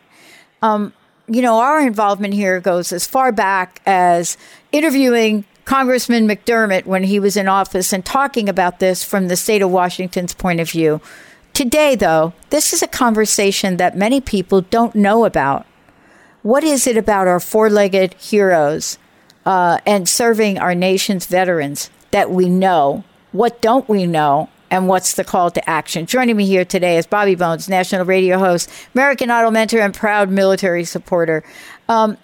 [0.61, 0.93] Um,
[1.27, 4.37] you know, our involvement here goes as far back as
[4.71, 9.63] interviewing Congressman McDermott when he was in office and talking about this from the state
[9.63, 11.01] of Washington's point of view.
[11.53, 15.65] Today, though, this is a conversation that many people don't know about.
[16.43, 18.99] What is it about our four legged heroes
[19.45, 23.03] uh, and serving our nation's veterans that we know?
[23.31, 24.49] What don't we know?
[24.69, 26.05] And what's the call to action?
[26.05, 30.29] Joining me here today is Bobby Bones, national radio host, American Idol mentor, and proud
[30.29, 31.43] military supporter.
[31.89, 32.17] Um,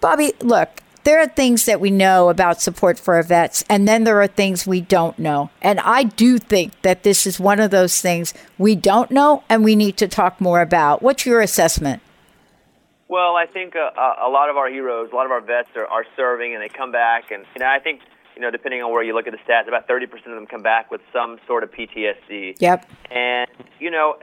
[0.00, 4.02] Bobby, look, there are things that we know about support for our vets, and then
[4.02, 5.50] there are things we don't know.
[5.62, 9.62] And I do think that this is one of those things we don't know and
[9.62, 11.02] we need to talk more about.
[11.02, 12.02] What's your assessment?
[13.06, 13.88] Well, I think uh,
[14.20, 16.68] a lot of our heroes, a lot of our vets are, are serving and they
[16.68, 17.30] come back.
[17.30, 18.00] And you know, I think,
[18.34, 20.62] you know, depending on where you look at the stats, about 30% of them come
[20.62, 22.56] back with some sort of PTSD.
[22.58, 22.90] Yep.
[23.12, 24.16] And, you know,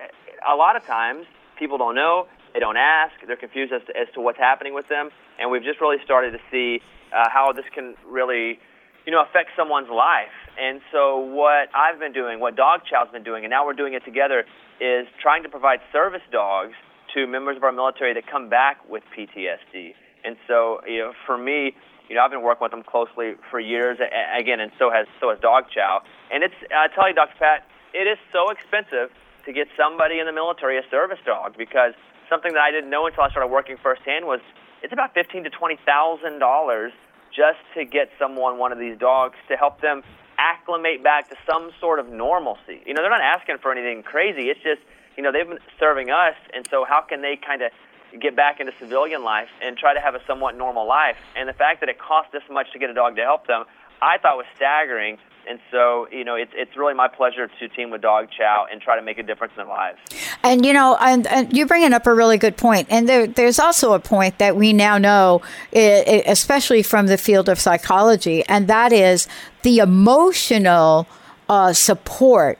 [0.45, 4.13] a lot of times people don't know, they don't ask, they're confused as to, as
[4.15, 6.81] to what's happening with them and we've just really started to see
[7.13, 8.59] uh, how this can really,
[9.05, 10.33] you know, affect someone's life.
[10.59, 13.93] And so what I've been doing, what Dog Chow's been doing, and now we're doing
[13.93, 14.45] it together,
[14.79, 16.73] is trying to provide service dogs
[17.13, 19.93] to members of our military that come back with PTSD.
[20.23, 21.75] And so, you know, for me,
[22.09, 23.97] you know, I've been working with them closely for years.
[24.37, 26.01] Again, and so has so has Dog Chow.
[26.31, 27.35] And it's I tell you, Dr.
[27.39, 29.09] Pat, it is so expensive
[29.45, 31.93] to get somebody in the military a service dog because
[32.29, 34.39] something that I didn't know until I started working firsthand was
[34.83, 36.91] it's about fifteen to twenty thousand dollars
[37.35, 40.03] just to get someone one of these dogs to help them
[40.37, 42.81] acclimate back to some sort of normalcy.
[42.85, 44.49] You know, they're not asking for anything crazy.
[44.49, 44.81] It's just,
[45.17, 47.71] you know, they've been serving us, and so how can they kind of
[48.19, 51.17] get back into civilian life and try to have a somewhat normal life?
[51.35, 53.65] And the fact that it costs this much to get a dog to help them,
[54.01, 55.17] I thought was staggering.
[55.47, 58.81] And so, you know, it's it's really my pleasure to team with Dog Chow and
[58.81, 59.99] try to make a difference in lives.
[60.43, 62.87] And you know, and, and you're bringing up a really good point.
[62.89, 65.41] And there, there's also a point that we now know,
[65.73, 69.27] especially from the field of psychology, and that is
[69.63, 71.07] the emotional
[71.49, 72.59] uh, support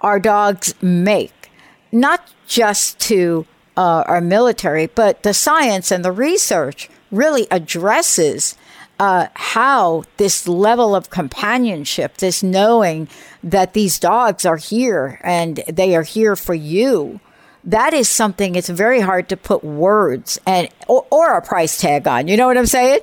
[0.00, 1.50] our dogs make,
[1.92, 8.56] not just to uh, our military, but the science and the research really addresses
[8.98, 13.08] uh, how this level of companionship, this knowing
[13.42, 17.20] that these dogs are here and they are here for you,
[17.64, 22.06] that is something it's very hard to put words and or, or a price tag
[22.08, 22.28] on.
[22.28, 23.00] You know what I'm saying?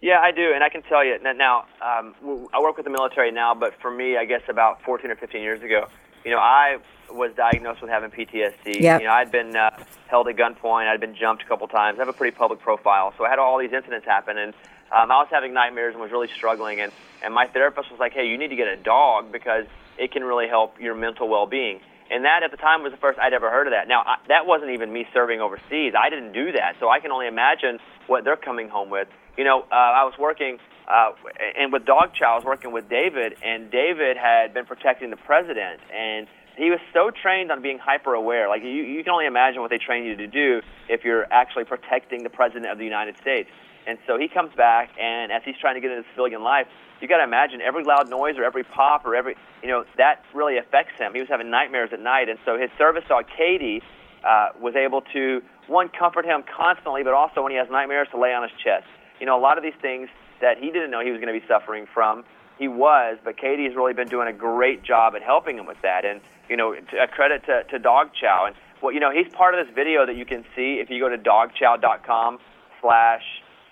[0.00, 1.64] Yeah, I do, and I can tell you now.
[1.82, 2.14] Um,
[2.52, 5.42] I work with the military now, but for me, I guess about 14 or 15
[5.42, 5.88] years ago,
[6.24, 6.78] you know, I
[7.10, 8.80] was diagnosed with having PTSD.
[8.80, 9.00] Yep.
[9.00, 9.70] You know, I'd been uh,
[10.06, 10.88] held at gunpoint.
[10.88, 11.98] I'd been jumped a couple times.
[11.98, 14.54] I have a pretty public profile, so I had all these incidents happen, and
[14.90, 16.80] um, I was having nightmares and was really struggling.
[16.80, 16.92] And,
[17.22, 19.66] and my therapist was like, hey, you need to get a dog because
[19.98, 21.80] it can really help your mental well being.
[22.10, 23.86] And that at the time was the first I'd ever heard of that.
[23.86, 25.92] Now, I, that wasn't even me serving overseas.
[25.98, 26.76] I didn't do that.
[26.80, 29.08] So I can only imagine what they're coming home with.
[29.36, 31.12] You know, uh, I was working, uh,
[31.58, 35.16] and with Dog Chow, I was working with David, and David had been protecting the
[35.16, 35.80] president.
[35.94, 36.26] And
[36.58, 38.48] he was so trained on being hyper aware.
[38.48, 41.64] Like, you, you can only imagine what they train you to do if you're actually
[41.64, 43.48] protecting the president of the United States.
[43.86, 46.66] And so he comes back, and as he's trying to get into civilian life,
[47.00, 50.24] you got to imagine every loud noise or every pop or every, you know, that
[50.34, 51.14] really affects him.
[51.14, 53.80] He was having nightmares at night, and so his service dog Katie
[54.26, 58.20] uh, was able to one comfort him constantly, but also when he has nightmares to
[58.20, 58.86] lay on his chest.
[59.20, 60.08] You know, a lot of these things
[60.40, 62.24] that he didn't know he was going to be suffering from,
[62.58, 65.80] he was, but Katie has really been doing a great job at helping him with
[65.82, 66.04] that.
[66.04, 68.46] And you know, a credit to, to Dog Chow.
[68.46, 71.00] And well, you know, he's part of this video that you can see if you
[71.00, 72.38] go to dogchow.com
[72.80, 73.22] slash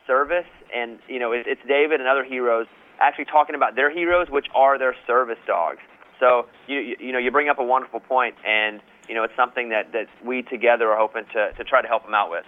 [0.07, 2.67] service, and you know it, it's David and other heroes
[3.01, 5.81] actually talking about their heroes, which are their service dogs.
[6.19, 9.71] So you, you know you bring up a wonderful point, and you know it's something
[9.71, 12.45] that that we together are hoping to to try to help them out with.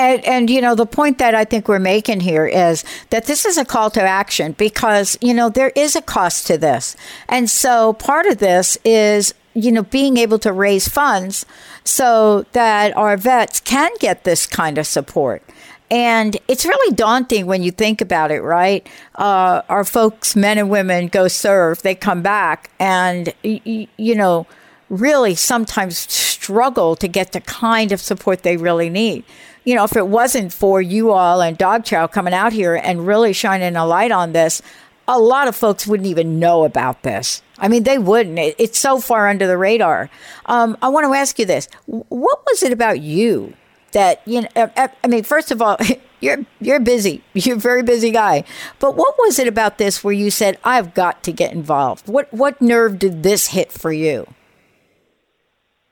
[0.00, 3.44] And, and you know the point that I think we're making here is that this
[3.44, 6.96] is a call to action because you know there is a cost to this,
[7.28, 11.44] and so part of this is you know being able to raise funds
[11.84, 15.42] so that our vets can get this kind of support.
[15.90, 18.86] And it's really daunting when you think about it, right?
[19.16, 24.46] Uh, our folks, men and women, go serve, they come back, and, you know,
[24.88, 29.24] really sometimes struggle to get the kind of support they really need.
[29.64, 33.06] You know, if it wasn't for you all and Dog Chow coming out here and
[33.06, 34.62] really shining a light on this,
[35.06, 37.42] a lot of folks wouldn't even know about this.
[37.58, 38.38] I mean, they wouldn't.
[38.38, 40.08] it's so far under the radar.
[40.46, 43.54] Um, I want to ask you this: What was it about you
[43.92, 45.76] that you know uh, uh, I mean first of all
[46.20, 48.44] you're you're busy you're a very busy guy
[48.78, 52.32] but what was it about this where you said I've got to get involved what
[52.32, 54.26] what nerve did this hit for you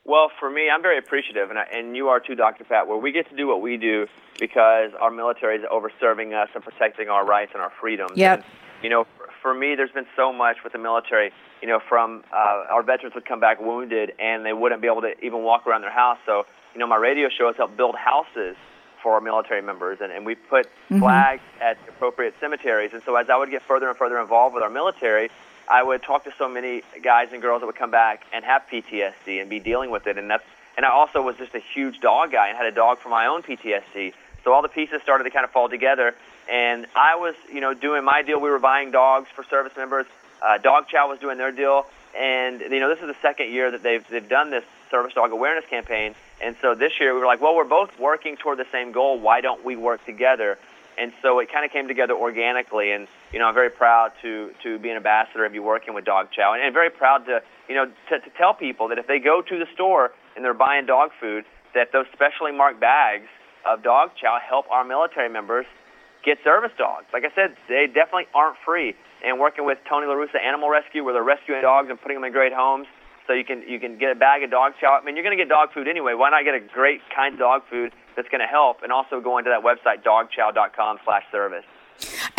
[0.09, 2.63] well for me I'm very appreciative and I, and you are too Dr.
[2.63, 4.07] Pat where we get to do what we do
[4.39, 8.39] because our military is over serving us and protecting our rights and our freedoms yep.
[8.39, 8.45] And,
[8.83, 9.05] you know
[9.41, 11.31] for me there's been so much with the military
[11.61, 15.01] you know from uh, our veterans would come back wounded and they wouldn't be able
[15.01, 17.95] to even walk around their house so you know, my radio show has helped build
[17.95, 18.55] houses
[19.01, 20.99] for our military members, and, and we put mm-hmm.
[20.99, 22.91] flags at appropriate cemeteries.
[22.93, 25.29] And so as I would get further and further involved with our military,
[25.69, 28.63] I would talk to so many guys and girls that would come back and have
[28.71, 30.17] PTSD and be dealing with it.
[30.17, 30.43] And that's
[30.75, 33.27] and I also was just a huge dog guy and had a dog for my
[33.27, 34.13] own PTSD.
[34.43, 36.15] So all the pieces started to kind of fall together.
[36.49, 38.39] And I was, you know, doing my deal.
[38.39, 40.05] We were buying dogs for service members.
[40.41, 41.85] Uh, dog Chow was doing their deal.
[42.17, 45.31] And you know, this is the second year that they've they've done this service dog
[45.31, 46.15] awareness campaign.
[46.41, 49.19] And so this year we were like, well, we're both working toward the same goal.
[49.19, 50.57] Why don't we work together?
[50.97, 52.91] And so it kind of came together organically.
[52.91, 56.05] And you know, I'm very proud to to be an ambassador and be working with
[56.05, 59.07] Dog Chow, and, and very proud to you know to, to tell people that if
[59.07, 63.27] they go to the store and they're buying dog food, that those specially marked bags
[63.65, 65.65] of Dog Chow help our military members
[66.23, 67.05] get service dogs.
[67.13, 68.95] Like I said, they definitely aren't free.
[69.23, 72.23] And working with Tony La Russa Animal Rescue, where they're rescuing dogs and putting them
[72.23, 72.87] in great homes,
[73.27, 74.97] so you can you can get a bag of dog chow.
[74.99, 76.13] I mean, you're going to get dog food anyway.
[76.15, 78.81] Why not get a great kind dog food that's going to help?
[78.81, 81.65] And also go into that website dogchow.com/service.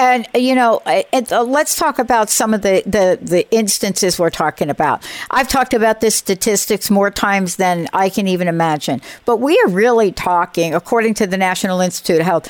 [0.01, 4.70] And you know, uh, let's talk about some of the, the the instances we're talking
[4.70, 5.07] about.
[5.30, 9.03] I've talked about this statistics more times than I can even imagine.
[9.26, 12.48] But we are really talking, according to the National Institute of Health,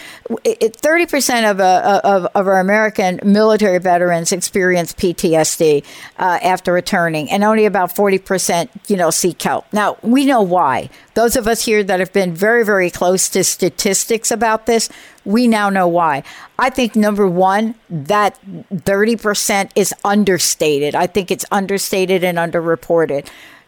[0.76, 5.84] thirty percent of, uh, of of our American military veterans experience PTSD
[6.20, 9.66] uh, after returning, and only about forty percent, you know, seek help.
[9.72, 10.88] Now we know why.
[11.14, 14.88] Those of us here that have been very, very close to statistics about this,
[15.24, 16.22] we now know why.
[16.58, 18.38] I think number one, that
[18.72, 20.94] 30% is understated.
[20.94, 23.26] I think it's understated and underreported.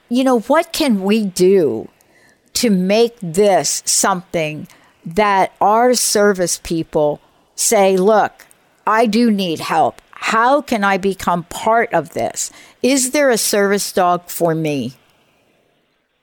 [0.09, 1.89] You know, what can we do
[2.55, 4.69] to make this something
[5.05, 7.21] that our service people
[7.55, 8.47] say, look,
[8.87, 10.01] I do need help.
[10.11, 12.51] How can I become part of this?
[12.83, 14.95] Is there a service dog for me?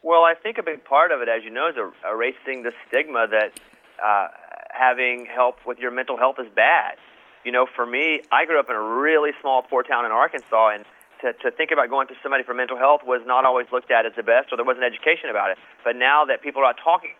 [0.10, 3.30] Well, I think a big part of it, as you know, is erasing the stigma
[3.30, 3.53] that
[4.01, 4.34] uh,
[4.74, 6.97] having help with your mental health is bad.
[7.45, 10.74] You know, for me, I grew up in a really small, poor town in Arkansas,
[10.74, 10.84] and
[11.22, 14.07] to, to think about going to somebody for mental health was not always looked at
[14.07, 15.60] as the best, or there wasn't education about it.
[15.86, 17.14] But now that people are talking,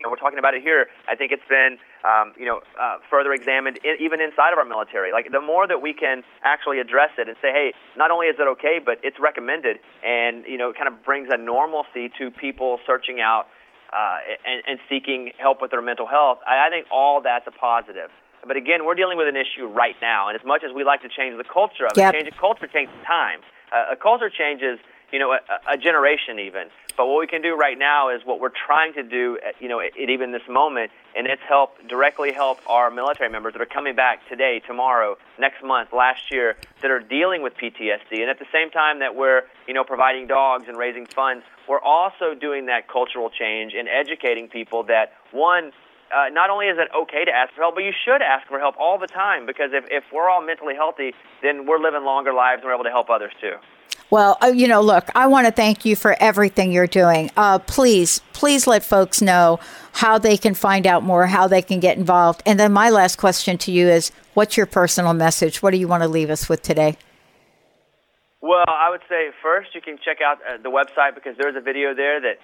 [0.00, 0.88] you know, we're talking about it here.
[1.06, 1.76] I think it's been,
[2.08, 5.12] um, you know, uh, further examined in, even inside of our military.
[5.12, 8.36] Like the more that we can actually address it and say, hey, not only is
[8.40, 12.30] it okay, but it's recommended, and you know, it kind of brings a normalcy to
[12.30, 13.44] people searching out
[13.92, 17.50] uh, and, and seeking help with their mental health, I, I think all that's a
[17.50, 18.08] positive.
[18.46, 21.02] But again, we're dealing with an issue right now, and as much as we like
[21.02, 22.14] to change the culture of yep.
[22.14, 23.40] it, change culture takes time.
[23.68, 24.80] Uh, a culture change is,
[25.12, 25.38] you know, a,
[25.72, 26.68] a generation even.
[26.96, 29.68] But what we can do right now is what we're trying to do, at, you
[29.68, 33.62] know, at, at even this moment, and it's help directly help our military members that
[33.62, 38.20] are coming back today, tomorrow, next month, last year, that are dealing with PTSD.
[38.20, 41.80] And at the same time that we're, you know, providing dogs and raising funds, we're
[41.80, 45.72] also doing that cultural change and educating people that one,
[46.14, 48.58] uh, not only is it okay to ask for help, but you should ask for
[48.58, 52.34] help all the time because if, if we're all mentally healthy, then we're living longer
[52.34, 53.54] lives and we're able to help others too.
[54.10, 57.30] Well, uh, you know, look, I want to thank you for everything you're doing.
[57.36, 59.60] Uh, please, please let folks know
[59.92, 62.42] how they can find out more, how they can get involved.
[62.44, 65.62] And then my last question to you is what's your personal message?
[65.62, 66.96] What do you want to leave us with today?
[68.40, 71.60] Well, I would say first you can check out uh, the website because there's a
[71.60, 72.38] video there that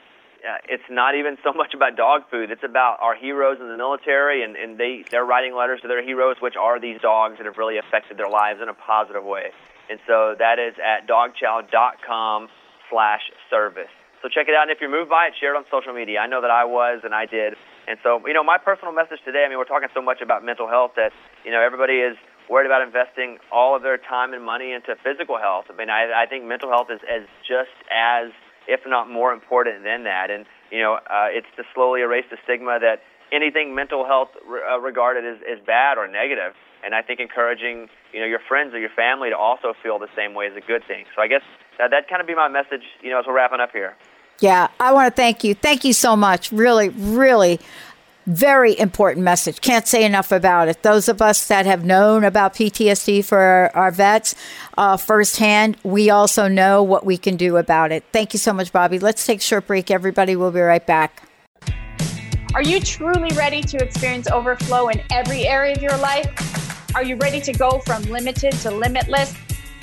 [0.47, 2.53] uh, it's not even so much about dog food.
[2.53, 6.05] It's about our heroes in the military, and, and they they're writing letters to their
[6.05, 9.51] heroes, which are these dogs that have really affected their lives in a positive way.
[9.91, 12.49] And so that is at dogchow.com
[12.91, 13.93] slash service.
[14.23, 14.63] So check it out.
[14.63, 16.19] And if you're moved by it, share it on social media.
[16.19, 17.55] I know that I was and I did.
[17.87, 20.43] And so, you know, my personal message today, I mean, we're talking so much about
[20.43, 21.13] mental health that,
[21.45, 22.17] you know, everybody is
[22.51, 25.67] worried about investing all of their time and money into physical health.
[25.71, 28.35] I mean, I, I think mental health is, is just as,
[28.67, 30.31] if not more important than that.
[30.31, 34.63] And, you know, uh, it's to slowly erase the stigma that anything mental health re-
[34.67, 36.55] uh, regarded as, is bad or negative
[36.85, 40.09] and I think encouraging you know your friends or your family to also feel the
[40.17, 41.05] same way is a good thing.
[41.15, 41.43] So I guess
[41.79, 43.97] that that kind of be my message, you know, as we're wrapping up here.
[44.41, 45.55] Yeah, I want to thank you.
[45.55, 46.53] Thank you so much.
[46.53, 47.59] Really, really
[48.27, 49.61] very important message.
[49.61, 50.83] Can't say enough about it.
[50.83, 54.35] Those of us that have known about PTSD for our, our vets
[54.77, 58.05] uh, firsthand, we also know what we can do about it.
[58.13, 58.99] Thank you so much, Bobby.
[58.99, 60.35] Let's take a short break, everybody.
[60.35, 61.23] We'll be right back.
[62.55, 66.66] Are you truly ready to experience overflow in every area of your life?
[66.97, 69.35] Are you ready to go from limited to limitless?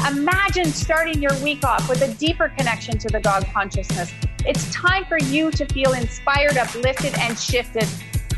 [0.10, 4.12] Imagine starting your week off with a deeper connection to the dog consciousness.
[4.48, 7.88] It's time for you to feel inspired, uplifted, and shifted.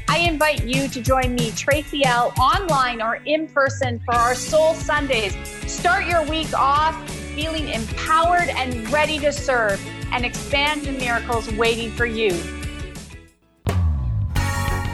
[0.10, 4.74] I invite you to join me, Tracy L, online or in person for our Soul
[4.74, 5.34] Sundays.
[5.72, 11.92] Start your week off feeling empowered and ready to serve and expand the miracles waiting
[11.92, 12.32] for you.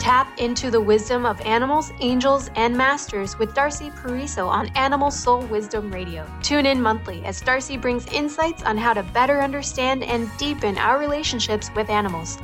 [0.01, 5.41] Tap into the wisdom of animals, angels, and masters with Darcy Pariso on Animal Soul
[5.41, 6.25] Wisdom Radio.
[6.41, 10.97] Tune in monthly as Darcy brings insights on how to better understand and deepen our
[10.97, 12.39] relationships with animals.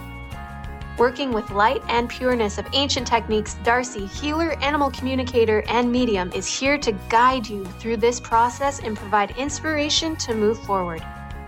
[1.00, 6.46] Working with light and pureness of ancient techniques, Darcy, healer, animal communicator, and medium, is
[6.46, 11.04] here to guide you through this process and provide inspiration to move forward.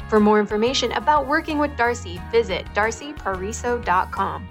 [0.07, 4.49] For more information about working with Darcy, visit darcypariso.com.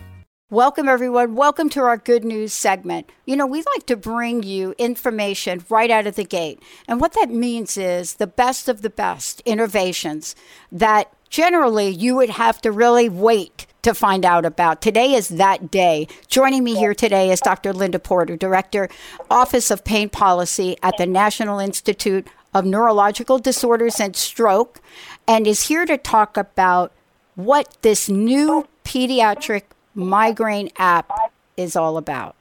[0.50, 1.34] Welcome, everyone.
[1.34, 3.12] Welcome to our good news segment.
[3.26, 6.62] You know, we like to bring you information right out of the gate.
[6.88, 10.34] And what that means is the best of the best innovations
[10.72, 14.80] that generally you would have to really wait to find out about.
[14.80, 16.08] Today is that day.
[16.28, 17.74] Joining me here today is Dr.
[17.74, 18.88] Linda Porter, Director,
[19.30, 24.80] Office of Pain Policy at the National Institute of Neurological Disorders and Stroke,
[25.26, 26.90] and is here to talk about
[27.34, 29.64] what this new pediatric
[29.98, 31.10] migraine app
[31.56, 32.36] is all about.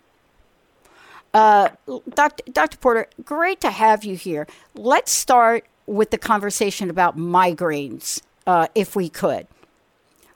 [1.34, 1.70] Uh,
[2.10, 2.52] Dr.
[2.52, 2.78] Dr.
[2.78, 4.48] Porter, great to have you here.
[4.76, 9.48] Let's start with the conversation about migraines, uh, if we could.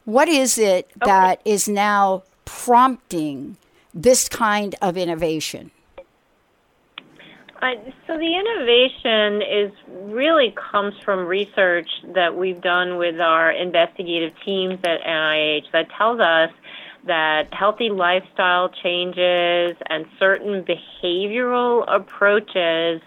[0.06, 1.10] What is it okay.
[1.10, 3.58] that is now prompting
[3.94, 5.72] this kind of innovation?
[7.62, 7.76] Uh,
[8.08, 9.72] so the innovation is
[10.12, 16.20] really comes from research that we've done with our investigative teams at NIH that tells
[16.20, 16.50] us
[17.06, 23.02] that healthy lifestyle changes and certain behavioral approaches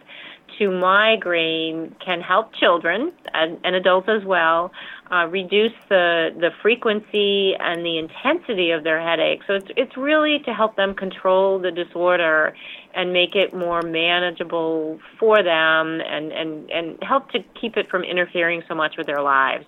[0.58, 4.72] to migraine can help children and, and adults as well
[5.10, 9.44] uh, reduce the, the frequency and the intensity of their headaches.
[9.46, 12.54] So it's, it's really to help them control the disorder
[12.94, 18.02] and make it more manageable for them and, and, and help to keep it from
[18.04, 19.66] interfering so much with their lives.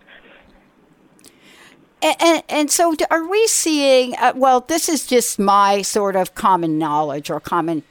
[2.03, 4.15] And, and, and, so, are we seeing?
[4.17, 7.83] Uh, well, this is just my sort of common knowledge or common,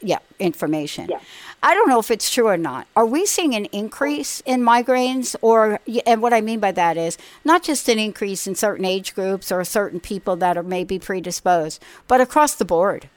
[0.00, 1.08] yeah, information.
[1.08, 1.20] Yeah.
[1.62, 2.88] I don't know if it's true or not.
[2.96, 7.16] Are we seeing an increase in migraines, or and what I mean by that is
[7.44, 11.80] not just an increase in certain age groups or certain people that are maybe predisposed,
[12.08, 13.08] but across the board.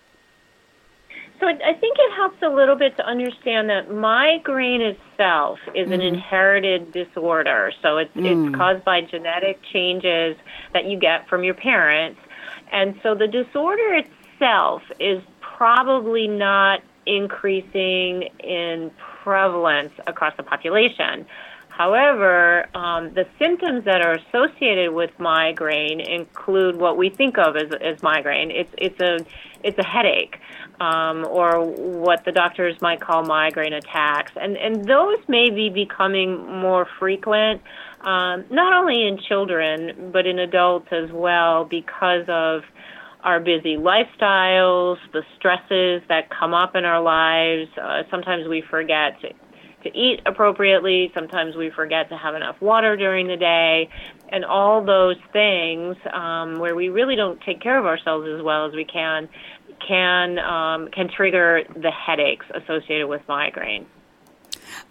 [1.39, 5.93] So I think it helps a little bit to understand that migraine itself is mm-hmm.
[5.93, 7.71] an inherited disorder.
[7.81, 8.47] So it's, mm.
[8.47, 10.38] it's caused by genetic changes
[10.73, 12.19] that you get from your parents.
[12.71, 18.91] And so the disorder itself is probably not increasing in
[19.23, 21.25] prevalence across the population.
[21.69, 27.69] However, um, the symptoms that are associated with migraine include what we think of as,
[27.81, 28.49] as migraine.
[28.49, 29.25] It's it's a
[29.61, 30.38] it's a headache,
[30.80, 36.59] um, or what the doctors might call migraine attacks, and and those may be becoming
[36.59, 37.61] more frequent,
[38.01, 42.63] um, not only in children but in adults as well because of
[43.23, 47.69] our busy lifestyles, the stresses that come up in our lives.
[47.82, 49.30] Uh, sometimes we forget to
[49.86, 51.11] to eat appropriately.
[51.13, 53.88] Sometimes we forget to have enough water during the day,
[54.30, 58.65] and all those things um, where we really don't take care of ourselves as well
[58.65, 59.30] as we can
[59.88, 63.86] can um, can trigger the headaches associated with migraine.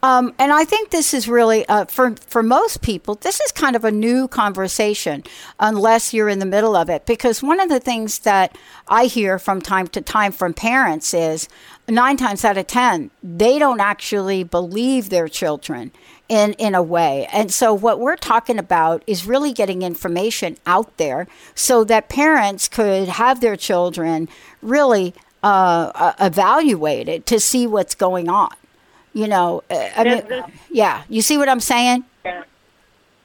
[0.02, 3.14] Um, and I think this is really uh, for for most people.
[3.16, 5.24] This is kind of a new conversation,
[5.58, 7.06] unless you're in the middle of it.
[7.06, 8.56] Because one of the things that
[8.88, 11.48] I hear from time to time from parents is
[11.88, 15.92] nine times out of ten they don't actually believe their children
[16.28, 17.28] in in a way.
[17.32, 22.68] And so what we're talking about is really getting information out there so that parents
[22.68, 24.28] could have their children
[24.62, 28.54] really uh, uh evaluated to see what's going on.
[29.12, 32.04] You know, uh, I mean, yeah, you see what I'm saying?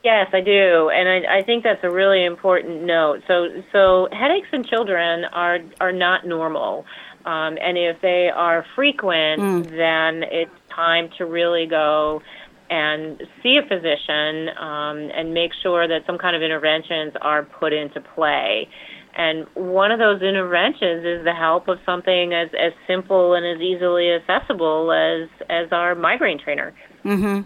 [0.04, 3.22] Yes, I do, and I, I think that's a really important note.
[3.28, 6.86] So, so headaches in children are are not normal,
[7.26, 9.70] um, and if they are frequent, mm.
[9.72, 12.22] then it's time to really go
[12.70, 17.74] and see a physician um, and make sure that some kind of interventions are put
[17.74, 18.68] into play.
[19.16, 23.60] And one of those interventions is the help of something as, as simple and as
[23.60, 26.74] easily accessible as, as our migraine trainer.
[27.04, 27.42] Mm-hmm.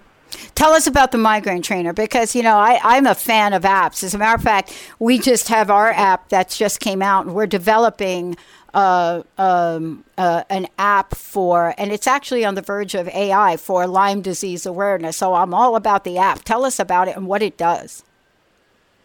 [0.56, 4.04] Tell us about the migraine trainer because, you know, I, I'm a fan of apps.
[4.04, 7.36] As a matter of fact, we just have our app that's just came out and
[7.36, 8.36] we're developing
[8.74, 13.88] uh, um, uh, an app for, and it's actually on the verge of AI for
[13.88, 15.18] Lyme disease awareness.
[15.18, 16.44] So I'm all about the app.
[16.44, 18.04] Tell us about it and what it does.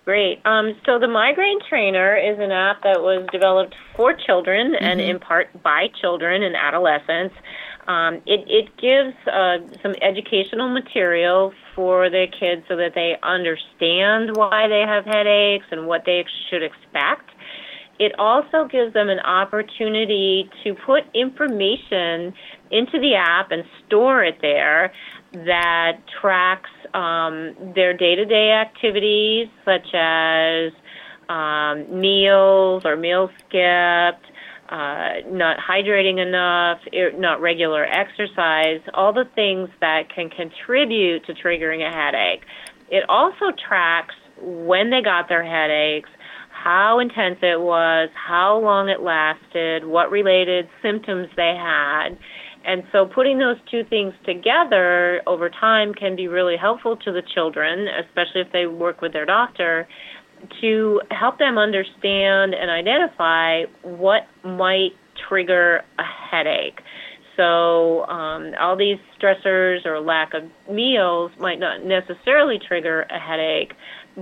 [0.09, 0.41] Great.
[0.47, 4.83] Um, so the Migraine Trainer is an app that was developed for children mm-hmm.
[4.83, 7.35] and in part by children and adolescents.
[7.87, 14.35] Um, it, it gives uh, some educational material for the kids so that they understand
[14.35, 17.28] why they have headaches and what they should expect.
[17.99, 22.33] It also gives them an opportunity to put information
[22.71, 24.93] into the app and store it there
[25.33, 30.73] that tracks um, their day to day activities, such as
[31.29, 34.25] um, meals or meal skipped,
[34.69, 36.79] uh, not hydrating enough,
[37.19, 42.45] not regular exercise, all the things that can contribute to triggering a headache.
[42.91, 46.11] It also tracks when they got their headaches,
[46.69, 52.11] how intense it was, how long it lasted, what related symptoms they had.
[52.63, 57.23] And so putting those two things together over time can be really helpful to the
[57.35, 59.89] children, especially if they work with their doctor,
[60.61, 64.93] to help them understand and identify what might
[65.27, 66.81] trigger a headache.
[67.39, 73.73] So, um, all these stressors or lack of meals might not necessarily trigger a headache,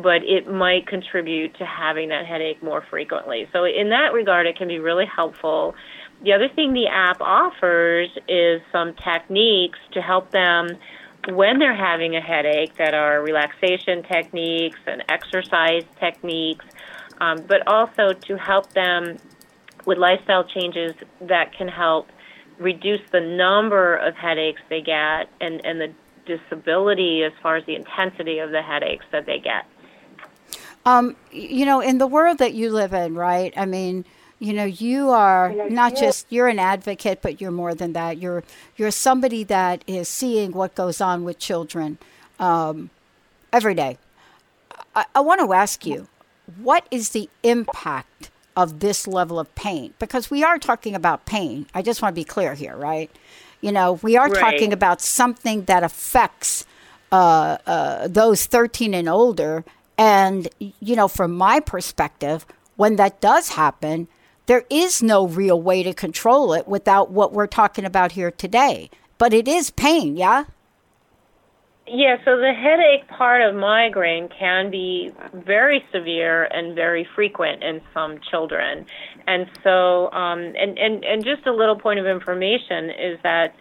[0.02, 3.48] but it might contribute to having that headache more frequently.
[3.52, 5.74] So, in that regard, it can be really helpful
[6.22, 10.68] the other thing the app offers is some techniques to help them
[11.28, 16.64] when they're having a headache that are relaxation techniques and exercise techniques,
[17.20, 19.18] um, but also to help them
[19.84, 22.08] with lifestyle changes that can help
[22.58, 25.92] reduce the number of headaches they get and, and the
[26.24, 29.64] disability as far as the intensity of the headaches that they get.
[30.86, 33.52] Um, you know, in the world that you live in, right?
[33.56, 34.04] I mean,
[34.38, 38.18] you know you are not just you're an advocate but you're more than that.
[38.18, 38.44] You're
[38.76, 41.98] you're somebody that is seeing what goes on with children
[42.38, 42.90] um,
[43.52, 43.98] every day.
[44.94, 46.08] I, I want to ask you
[46.58, 49.94] what is the impact of this level of pain?
[49.98, 51.66] Because we are talking about pain.
[51.74, 53.10] I just want to be clear here right?
[53.62, 54.40] You know we are right.
[54.40, 56.66] talking about something that affects
[57.10, 59.64] uh, uh, those 13 and older
[59.98, 64.08] and you know from my perspective when that does happen
[64.46, 68.90] there is no real way to control it without what we're talking about here today.
[69.18, 70.44] But it is pain, yeah?
[71.88, 77.80] Yeah, so the headache part of migraine can be very severe and very frequent in
[77.94, 78.86] some children.
[79.28, 83.54] And so, um, and, and, and just a little point of information is that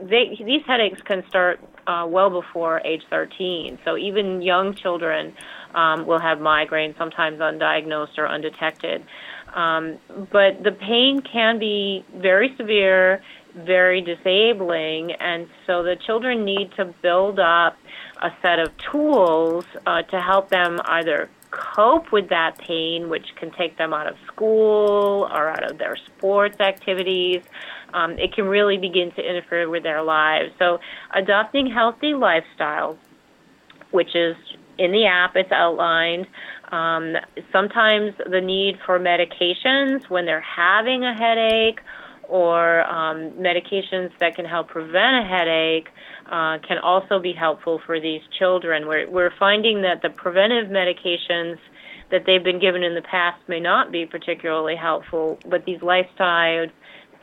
[0.00, 3.78] they, these headaches can start uh, well before age 13.
[3.84, 5.34] So even young children
[5.76, 9.04] um, will have migraine, sometimes undiagnosed or undetected.
[9.54, 9.98] Um,
[10.32, 13.22] but the pain can be very severe.
[13.56, 15.12] very disabling.
[15.12, 17.78] And so the children need to build up
[18.22, 23.50] a set of tools uh, to help them either cope with that pain, which can
[23.52, 27.42] take them out of school or out of their sports activities.
[27.94, 30.52] Um, it can really begin to interfere with their lives.
[30.58, 30.80] So,
[31.14, 32.98] adopting healthy lifestyles,
[33.90, 34.36] which is
[34.78, 36.26] in the app, it's outlined.
[36.70, 37.14] Um,
[37.52, 41.80] sometimes the need for medications when they're having a headache
[42.28, 45.88] or um, medications that can help prevent a headache
[46.26, 48.88] uh, can also be helpful for these children.
[48.88, 51.58] We're, we're finding that the preventive medications
[52.10, 56.66] that they've been given in the past may not be particularly helpful, but these lifestyle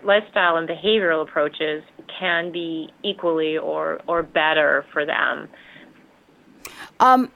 [0.03, 1.81] lifestyle and behavioral approaches
[2.19, 5.47] can be equally or, or better for them.
[6.99, 7.31] Um,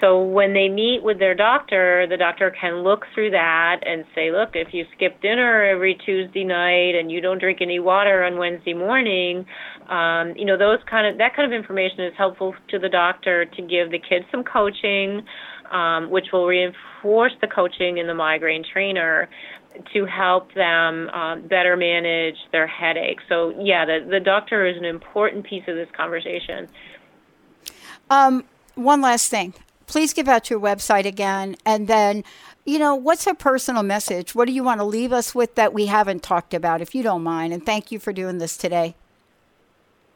[0.00, 4.30] So when they meet with their doctor, the doctor can look through that and say,
[4.30, 8.38] look, if you skip dinner every Tuesday night and you don't drink any water on
[8.38, 9.44] Wednesday morning,
[9.90, 13.44] um, you know, those kind of that kind of information is helpful to the doctor
[13.44, 15.20] to give the kids some coaching
[15.70, 19.28] um, which will reinforce the coaching in the migraine trainer
[19.92, 23.20] to help them um, better manage their headache.
[23.28, 26.68] So, yeah, the, the doctor is an important piece of this conversation.
[28.10, 28.44] Um,
[28.74, 29.54] one last thing.
[29.86, 31.56] Please give out your website again.
[31.64, 32.24] And then,
[32.64, 34.34] you know, what's a personal message?
[34.34, 37.02] What do you want to leave us with that we haven't talked about, if you
[37.02, 37.52] don't mind?
[37.52, 38.94] And thank you for doing this today.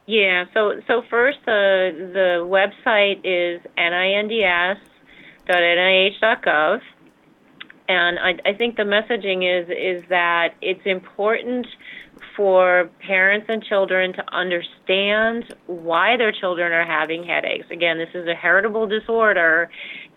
[0.06, 4.76] Yeah, so so first, the uh, the website is NINDS
[5.48, 6.80] nih.gov.
[7.86, 11.66] And I, I think the messaging is is that it's important
[12.36, 17.66] for parents and children to understand why their children are having headaches.
[17.70, 19.70] Again, this is a heritable disorder,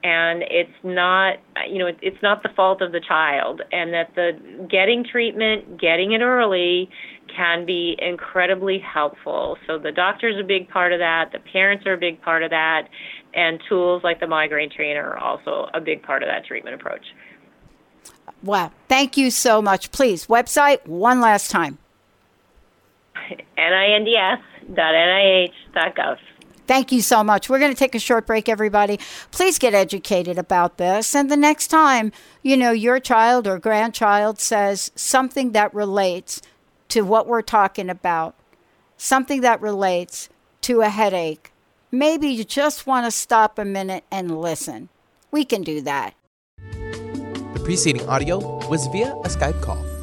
[0.03, 1.35] and it's not
[1.69, 6.13] you know it's not the fault of the child, and that the getting treatment, getting
[6.13, 6.89] it early,
[7.35, 9.57] can be incredibly helpful.
[9.67, 12.49] So the doctor's a big part of that, the parents are a big part of
[12.51, 12.87] that,
[13.33, 17.05] and tools like the migraine trainer are also a big part of that treatment approach.
[18.43, 18.71] Wow.
[18.87, 19.91] Thank you so much.
[19.91, 21.77] Please, website one last time.
[23.57, 26.17] NINDS.nih.gov.
[26.67, 27.49] Thank you so much.
[27.49, 28.99] We're going to take a short break, everybody.
[29.31, 31.15] Please get educated about this.
[31.15, 32.11] And the next time,
[32.43, 36.41] you know, your child or grandchild says something that relates
[36.89, 38.35] to what we're talking about,
[38.97, 40.27] something that relates
[40.61, 41.53] to a headache,
[41.97, 44.89] maybe you just want to stop a minute and listen.
[45.31, 46.13] We can do that.
[46.71, 48.37] The preceding audio
[48.67, 49.96] was via a Skype call.